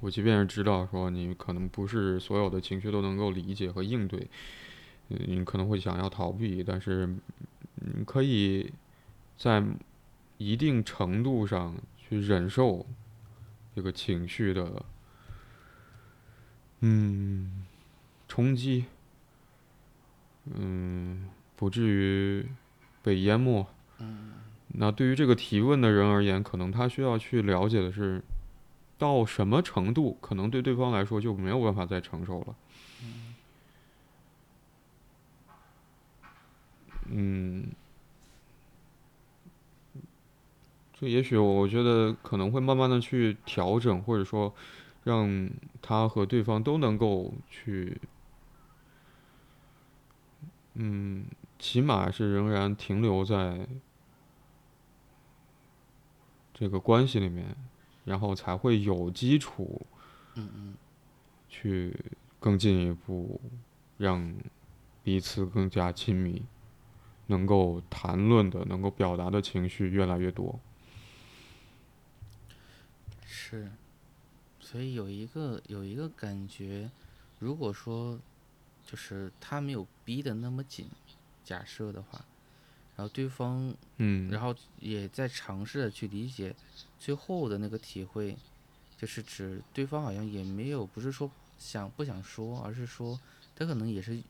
[0.00, 4.28] 我即便是知道说你可能不是所有的情绪都能够理解和应对，
[5.08, 7.06] 嗯，你可能会想要逃避，但是
[7.74, 8.72] 你可以
[9.36, 9.62] 在
[10.36, 12.86] 一定程度上去忍受
[13.74, 14.84] 这个情绪的，
[16.80, 17.64] 嗯，
[18.28, 18.84] 冲击，
[20.46, 22.46] 嗯，不至于
[23.02, 23.66] 被淹没。
[23.98, 24.34] 嗯。
[24.68, 28.22] 那对于这个提问的人而言，可能他需要去了解的是。
[28.98, 32.56] 到什么程度，可能对对方来说就没有办法再承受了。
[37.10, 37.68] 嗯，
[40.92, 44.52] 这也许我觉得可能会慢慢的去调整，或者说
[45.04, 45.48] 让
[45.80, 47.98] 他和对方都能够去，
[50.74, 51.24] 嗯，
[51.58, 53.66] 起码是仍然停留在
[56.52, 57.56] 这个关系里面。
[58.08, 59.84] 然后才会有基础，
[60.34, 60.74] 嗯嗯，
[61.46, 61.94] 去
[62.40, 63.38] 更进一步，
[63.98, 64.34] 让
[65.04, 66.42] 彼此更加亲密，
[67.26, 70.58] 能够谈论的、能够表达的情绪越来越多。
[73.26, 73.70] 是，
[74.58, 76.90] 所以有一个有一个感觉，
[77.38, 78.18] 如果说
[78.86, 80.88] 就是他没有逼得那么紧，
[81.44, 82.24] 假设的话。
[82.98, 86.52] 然后对方，嗯，然后也在尝试着去理解，
[86.98, 88.36] 最后的那个体会，
[88.98, 91.30] 就是指对方好像也没有，不是说
[91.60, 93.16] 想不想说，而是说
[93.54, 94.20] 他可能也是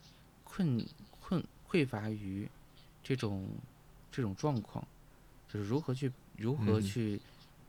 [0.44, 0.86] 困
[1.18, 2.46] 困匮乏于
[3.02, 3.48] 这种
[4.12, 4.86] 这种状况，
[5.50, 7.18] 就是如何去如何去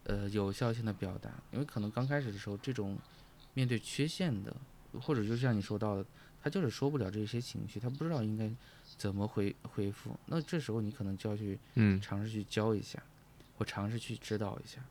[0.04, 2.97] 呃有效性的表达，因为可能刚开始的时候，这种
[3.54, 4.54] 面对缺陷的，
[5.02, 6.06] 或者就像你说到的，
[6.43, 8.52] 他就是说不了这些情绪，他不知道应该
[9.00, 10.16] 怎么回回复。
[10.26, 13.02] 那这时候你可能就要去嗯尝试去教一下，
[13.58, 14.84] 或尝试去指导一下。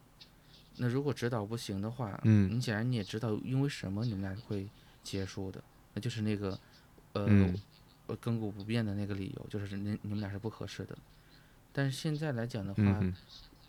[0.78, 4.66] 那如果指导不行的话，嗯你显然你也知道因为什么你们俩会
[5.02, 6.58] 结束的，那就是那个
[7.12, 7.54] 呃、嗯
[8.06, 10.96] 呃亘古不变的那个理由，就是你你们俩是不合适的。
[11.72, 13.14] 但是现在来讲的话，嗯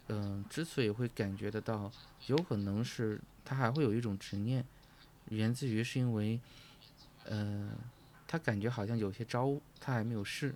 [0.07, 1.91] 嗯、之所以会感觉得到，
[2.27, 4.63] 有可能是他还会有一种执念，
[5.29, 6.39] 源自于是因为，
[7.25, 7.69] 呃，
[8.29, 10.53] 他感觉好像有些招他还没有试，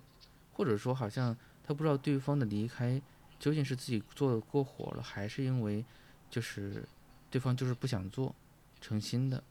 [0.52, 3.02] 或者说好像他不知道对方的离开
[3.40, 5.84] 究竟是自己做的过火了，还是因为
[6.30, 6.84] 就是
[7.32, 8.32] 对方就是不想做，
[8.80, 9.42] 诚心的，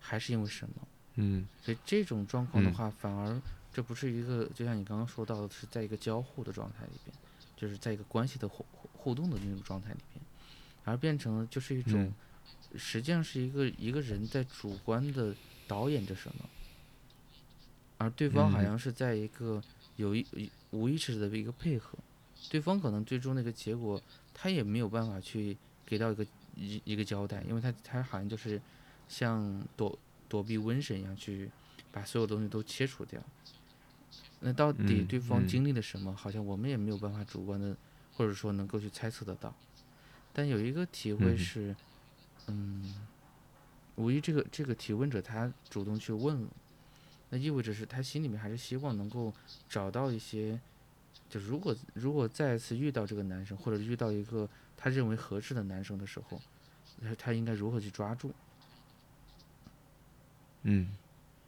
[0.00, 0.74] 还是因为什么？
[1.16, 1.46] 嗯。
[1.60, 2.72] 所以这种状况的嗯。
[2.72, 3.38] 话，反而
[3.74, 7.14] 这不是一个，就像你刚刚说到的，是在一个交互的状态里边，
[7.58, 10.24] 就是在一个关系的互互互动的那种状态里边，
[10.84, 12.14] 而变成了就是一种，嗯。
[12.78, 15.34] 实际上是一个一个人在主观的
[15.68, 16.44] 导演着什么，
[17.98, 19.62] 而对方好嗯像是在一个
[19.96, 21.98] 有意有无意识的一个配合，
[22.50, 24.00] 对方可能最终那个结果
[24.34, 26.26] 他也没有办法去给到一个
[26.56, 28.60] 一一个交代，因为他他好像就是
[29.08, 31.50] 像躲躲避瘟神一样去
[31.90, 33.20] 把所有东西都切除掉。
[34.40, 36.14] 那到底嗯对方嗯经历了什么？
[36.14, 37.74] 好像我们也没有办法主观的，
[38.14, 39.54] 或者说能够去猜测得到。
[40.34, 41.76] 但有一个体会嗯是，
[42.48, 42.94] 嗯，
[43.94, 46.48] 无疑这个这个提问者他主动去问了，
[47.36, 49.30] 那意味着是他心里面还是希望能够
[49.68, 50.58] 找到一些，
[51.28, 56.40] 就如果如果再次遇到这个男生，或者遇到一个他认为合适的男生的时候，
[57.02, 58.32] 他他应该如何去抓住？
[60.62, 60.88] 嗯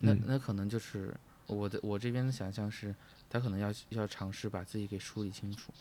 [0.01, 1.15] 嗯那那可能就是
[1.47, 2.95] 我的我这边的想象是，
[3.31, 5.73] 他可能要要尝试把自己给梳理清楚，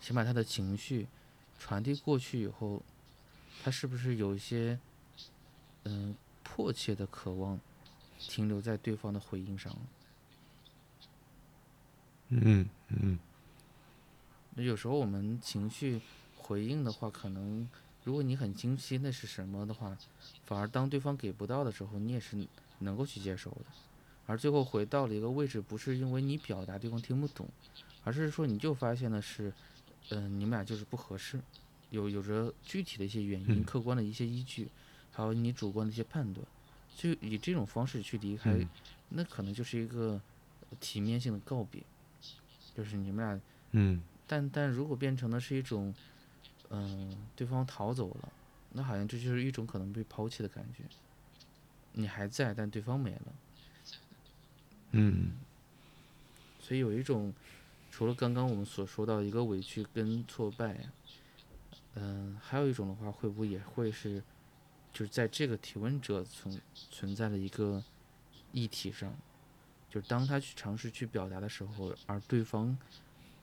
[0.00, 1.06] 先把他的情绪
[1.58, 2.82] 传递过去以后，
[3.62, 4.78] 他是不是有一些
[5.84, 7.60] 嗯、迫切的渴望
[8.28, 9.78] 停留在对方的回应上了？
[12.28, 13.18] 嗯嗯
[14.54, 16.00] 那有时候我们情绪
[16.36, 17.68] 回应的话，可能
[18.04, 19.96] 如果你很清晰那是什么的话，
[20.44, 22.46] 反而当对方给不到的时候，你也是
[22.78, 23.64] 能够去接受的。
[24.26, 27.48] 而最后回到了一个位置，不是因为你表达对方听不懂，
[28.04, 29.52] 而是说你就发现的是，
[30.10, 31.40] 嗯、你们俩就是不合适，
[31.90, 34.68] 有有着具体的一些原因、嗯客观的一些依据，
[35.10, 36.46] 还有你主观的一些判断，
[36.96, 38.68] 就以这种方式去离开，嗯。
[39.10, 40.20] 那可能就是一个
[40.80, 41.82] 体面性的告别，
[42.74, 43.40] 就是你们俩
[43.72, 44.02] 嗯。
[44.26, 45.94] 但但如果变成的是一种，
[46.70, 48.32] 嗯、对方逃走了，
[48.72, 50.84] 那好像这就是一种可能被抛弃的感觉。
[51.92, 53.32] 你还在，但对方没了，
[54.92, 55.32] 嗯。
[56.58, 57.34] 所以有一种，
[57.90, 60.92] 除了刚刚我们所说到一个委屈跟挫败呀，
[61.96, 64.22] 嗯、还有一种的话，会不会也会是，
[64.92, 67.82] 就是在这个提问者存存在的一个
[68.52, 69.12] 议题上，
[69.90, 72.76] 就是当他去尝试去表达的时候，而对方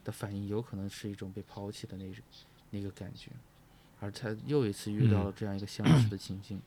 [0.04, 2.22] 的反应有可能是一种被抛弃的那种
[2.70, 3.30] 那个感觉，
[4.00, 5.24] 而他又一次遇到嗯。
[5.24, 6.60] 了这样一个相似的情境。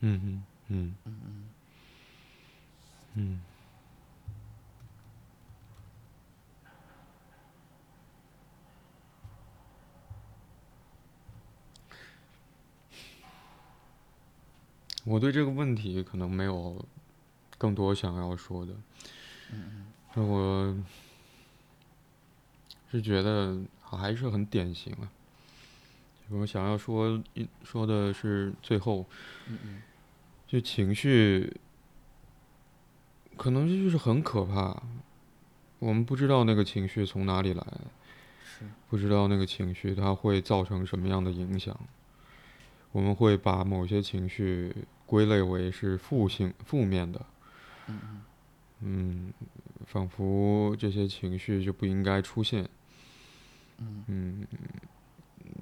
[0.00, 0.94] 嗯嗯嗯。
[1.04, 1.48] 嗯嗯。
[3.14, 3.40] 嗯
[15.08, 16.84] 我对这个问题可能没有
[17.56, 18.74] 更多想要说的。
[20.12, 20.76] 那我
[22.90, 25.10] 是觉得还是很典型啊。
[26.28, 29.06] 我想要说一说的是最后，
[29.46, 29.82] 嗯嗯
[30.46, 31.56] 就情绪，
[33.34, 34.82] 可能这就是很可怕。
[35.78, 37.66] 我们不知道那个情绪从哪里来，
[38.44, 41.74] 是，不知道那个情绪它会造成什么样的影响。
[42.92, 44.74] 我们会把某些情绪
[45.08, 47.24] 归类为是负性、负面的，
[47.86, 48.22] 嗯嗯
[48.80, 49.32] 嗯，
[49.86, 52.68] 仿佛这些情绪就不应该出现。
[53.78, 54.46] 嗯嗯，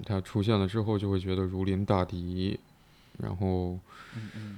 [0.05, 2.59] 它出现了之后，就会觉得如临大敌，
[3.17, 3.79] 然后
[4.15, 4.57] 嗯嗯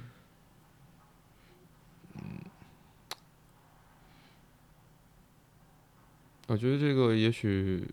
[6.48, 7.88] 我觉得这个也许，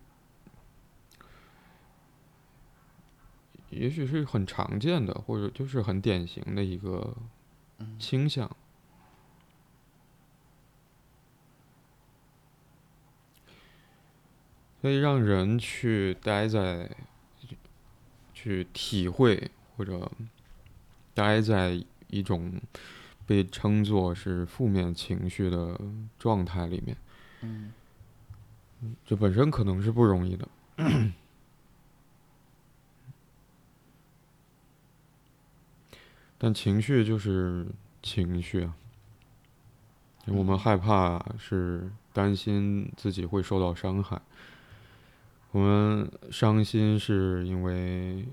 [3.70, 7.16] 也许是很常见的，或者就是很典型的一个
[7.78, 8.50] 嗯倾向。
[14.80, 16.88] 所以让人去待在，
[18.32, 20.10] 去体会或者
[21.14, 22.52] 待在一种
[23.26, 25.78] 被称作是负面情绪的
[26.18, 26.96] 状态里面。
[27.42, 27.72] 嗯
[29.04, 30.48] 这本身可能是不容易的。
[36.38, 37.66] 但情绪就是
[38.00, 38.74] 情绪啊，
[40.26, 44.20] 我们害怕是担心自己会受到伤害，
[45.50, 48.26] 我们伤心是因为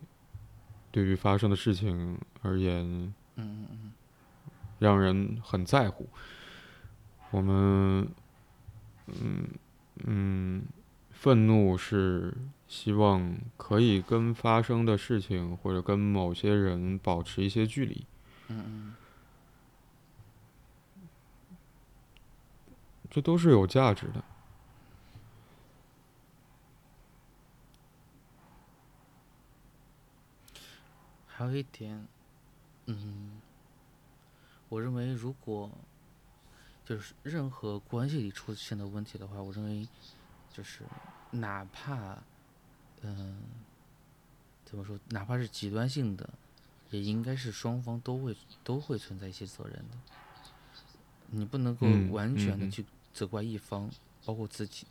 [0.92, 3.92] 对于发生的事情而言，嗯嗯嗯
[4.80, 6.08] 让人很在乎。
[7.32, 8.08] 我们，
[9.08, 9.48] 嗯
[10.06, 10.62] 嗯，
[11.26, 18.06] 愤怒是希望可以跟发生的事情或者跟某些人保持一些距离，
[18.50, 18.96] 嗯嗯，
[23.10, 24.24] 这都是有价值的。
[31.26, 32.08] 还有一点，
[32.86, 33.42] 嗯，
[34.70, 35.72] 我认为如果
[36.86, 39.88] 就是任何关系里出现的问题的话，我认为
[40.54, 40.84] 就是
[41.40, 42.18] 哪怕，
[43.02, 43.38] 嗯、
[44.66, 46.30] 怎么说，哪怕是极端性的，
[46.92, 49.98] 也应该是双方都会都会存在一些责任的。
[51.30, 53.90] 你不能够嗯完全的去责怪一方，
[54.26, 54.86] 包括自己。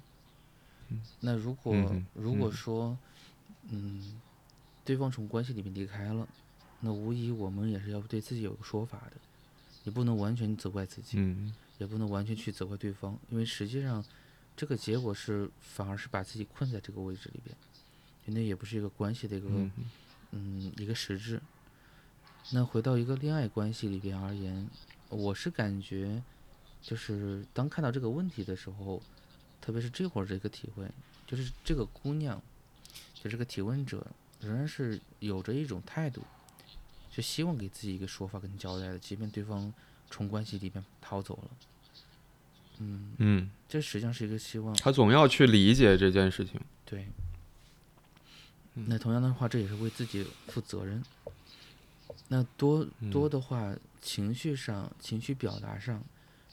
[1.20, 2.98] 那如果、嗯如果嗯说，
[3.70, 4.20] 嗯，
[4.84, 6.28] 对方从关系里面离开了，
[6.80, 9.12] 那无疑我们也是要对自己有个说法的。
[9.84, 14.04] 你不能完全责怪自己，嗯也不能完全去责怪对方，因为实际上
[14.56, 17.56] 这个结果是反而是把自己困在这个位置里边，
[18.26, 19.70] 那也不是一个关系的一个嗯
[20.30, 21.40] 嗯一个实质。
[22.52, 24.68] 那回到一个恋爱关系里边而言，
[25.08, 26.22] 我是感觉，
[26.82, 29.02] 就是当看到这个问题的时候，
[29.60, 30.88] 特别是这会儿这个体会，
[31.26, 32.40] 就是这个姑娘，
[33.14, 34.06] 就这个提问者，
[34.40, 36.22] 仍然是有着一种态度，
[37.10, 39.72] 就希望给自己一个说法跟交代的，即便对方
[40.10, 41.50] 从关系里边逃走了。
[42.84, 44.74] 嗯，嗯，这实际上是一个希望。
[44.76, 46.60] 他总要去理解这件事情。
[46.84, 47.08] 对。
[48.74, 51.02] 那同样的话，这也是为自己负责任。
[52.26, 53.72] 那多多的话，
[54.02, 56.02] 情绪上、情绪表达上，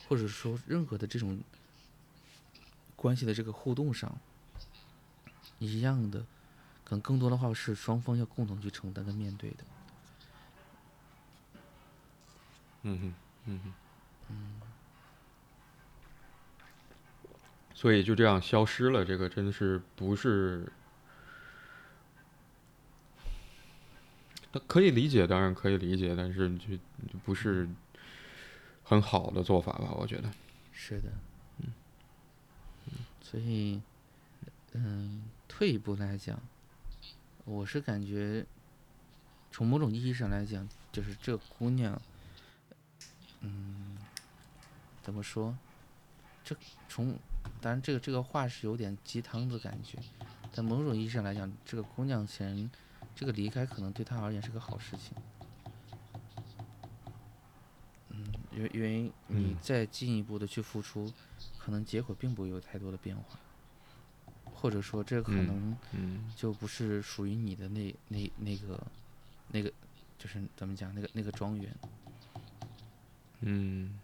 [0.08, 1.40] 或者说任何的这种
[2.94, 4.16] 关系的这个互动上，
[5.58, 6.20] 一样的，
[6.84, 9.56] 可能更多的话是双方要共同去承担跟面对的。
[12.84, 13.14] 嗯哼，
[13.46, 13.72] 嗯哼，
[17.82, 20.70] 所以就这样消失了，这个真是不是？
[24.52, 27.68] 那可以理解，当然可以理解，但是就就不是
[28.84, 29.90] 很好的做法吧？
[29.96, 30.30] 我觉得。
[30.70, 31.10] 是的。
[31.58, 31.72] 嗯
[33.20, 33.82] 所以，
[34.74, 36.40] 嗯，退一步来讲，
[37.44, 38.46] 我是感觉，
[39.50, 42.00] 从某种意义上来讲，就是这姑娘，
[43.40, 43.98] 嗯，
[45.02, 45.58] 怎么说？
[46.44, 46.54] 这
[46.88, 47.18] 从
[47.62, 49.96] 当然这个这个话是有点鸡汤的感觉，
[50.52, 52.70] 但某种意义上来讲，这个姑娘显然
[53.14, 55.16] 这个离开可能对她而言是个好事情。
[58.08, 61.10] 嗯，因为因为你嗯再进一步的去付出，
[61.56, 63.38] 可能结果并不会有太多的变化，
[64.44, 68.84] 或者说这可嗯能嗯就不是属于你的那那那个
[69.48, 69.72] 那个，
[70.18, 71.74] 就是怎么讲那个那个庄园。
[73.40, 74.00] 嗯嗯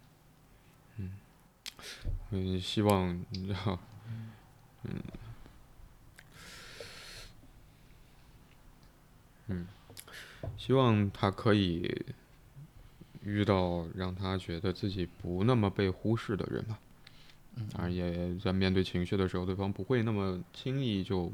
[2.30, 3.78] 嗯，希望你知道，
[4.84, 5.00] 嗯
[9.46, 9.66] 嗯，
[10.56, 12.04] 希望他可以
[13.22, 16.78] 遇到让他觉得自己不那么被忽视的人吧。
[17.56, 21.32] 嗯当然，也在面对情绪的时候，对方不会那么轻易就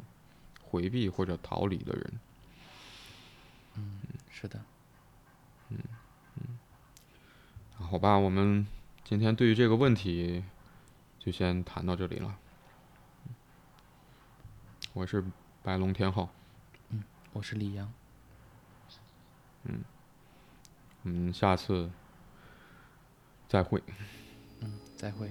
[0.63, 2.21] 回避或者逃离的人。
[3.75, 4.59] 嗯，是的，
[5.71, 5.79] 嗯
[6.37, 6.59] 嗯
[7.77, 8.67] 好吧，我们
[9.05, 10.43] 今天对于这个问题
[11.19, 12.39] 就先谈到这里了。
[14.95, 15.23] 我是
[15.63, 16.27] 白龙天昊，
[17.35, 17.93] 我是李阳，
[19.65, 19.85] 嗯
[21.03, 21.91] 我们下次
[23.47, 23.83] 再会。
[24.61, 25.31] 嗯，再会。